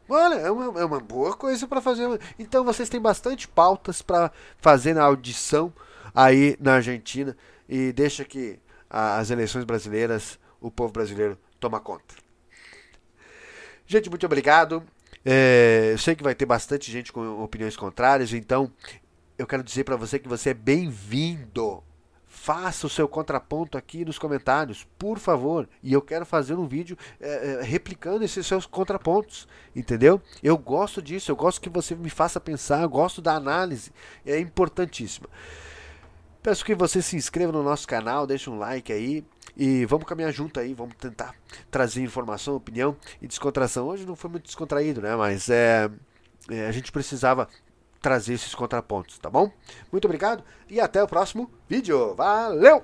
Olha, 0.08 0.36
é 0.36 0.50
uma, 0.50 0.80
é 0.80 0.86
uma 0.86 1.00
boa 1.00 1.36
coisa 1.36 1.68
para 1.68 1.82
fazer. 1.82 2.20
Então 2.38 2.64
vocês 2.64 2.90
têm 2.90 3.00
bastante 3.00 3.48
pautas 3.48 4.02
para 4.02 4.32
fazer 4.58 4.94
na 4.94 5.04
audição 5.04 5.72
aí 6.16 6.58
na 6.60 6.76
Argentina. 6.76 7.36
E 7.68 7.92
deixa 7.92 8.24
que 8.24 8.60
as 8.90 9.30
eleições 9.30 9.66
brasileiras, 9.66 10.40
o 10.60 10.72
povo 10.72 10.92
brasileiro 10.92 11.38
toma 11.60 11.80
conta. 11.80 12.16
Gente, 13.86 14.10
muito 14.10 14.26
obrigado. 14.26 14.84
É, 15.24 15.90
eu 15.92 15.98
sei 15.98 16.16
que 16.16 16.24
vai 16.24 16.34
ter 16.34 16.46
bastante 16.46 16.92
gente 16.92 17.12
com 17.12 17.44
opiniões 17.44 17.76
contrárias, 17.76 18.34
então 18.34 18.72
eu 19.38 19.46
quero 19.46 19.62
dizer 19.62 19.84
para 19.84 19.96
você 19.96 20.18
que 20.18 20.30
você 20.30 20.52
é 20.52 20.54
bem-vindo. 20.54 21.84
Faça 22.42 22.88
o 22.88 22.90
seu 22.90 23.06
contraponto 23.06 23.78
aqui 23.78 24.06
nos 24.06 24.18
comentários, 24.18 24.88
por 24.98 25.20
favor. 25.20 25.68
E 25.84 25.92
eu 25.92 26.02
quero 26.02 26.26
fazer 26.26 26.54
um 26.54 26.66
vídeo 26.66 26.98
é, 27.20 27.60
replicando 27.62 28.24
esses 28.24 28.48
seus 28.48 28.66
contrapontos, 28.66 29.46
entendeu? 29.76 30.22
Eu 30.42 30.58
gosto 30.58 31.02
disso, 31.02 31.30
eu 31.30 31.36
gosto 31.36 31.60
que 31.60 31.70
você 31.70 31.94
me 31.94 32.10
faça 32.10 32.40
pensar, 32.40 32.82
eu 32.82 32.90
gosto 32.90 33.22
da 33.22 33.34
análise, 33.36 33.92
é 34.26 34.40
importantíssima. 34.40 35.28
Peço 36.42 36.64
que 36.64 36.74
você 36.74 37.02
se 37.02 37.18
inscreva 37.18 37.52
no 37.52 37.62
nosso 37.62 37.86
canal, 37.86 38.26
deixe 38.26 38.50
um 38.50 38.58
like 38.58 38.94
aí 38.94 39.26
e 39.58 39.86
vamos 39.86 40.08
caminhar 40.08 40.32
junto 40.32 40.62
aí, 40.62 40.74
vamos 40.74 40.96
tentar 40.96 41.36
trazer 41.70 42.02
informação, 42.02 42.56
opinião 42.56 42.96
e 43.22 43.28
descontração. 43.28 43.86
Hoje 43.86 44.06
não 44.06 44.16
foi 44.16 44.30
muito 44.30 44.46
descontraído, 44.46 45.02
né? 45.02 45.14
Mas 45.14 45.50
é, 45.50 45.92
é, 46.50 46.68
a 46.68 46.72
gente 46.72 46.90
precisava 46.90 47.50
trazer 48.02 48.34
esses 48.34 48.56
contrapontos, 48.56 49.18
tá 49.18 49.30
bom? 49.30 49.52
Muito 49.92 50.06
obrigado 50.06 50.44
e 50.70 50.80
até 50.80 51.04
o 51.04 51.08
próximo 51.08 51.50
vídeo. 51.68 52.16
Valeu! 52.16 52.84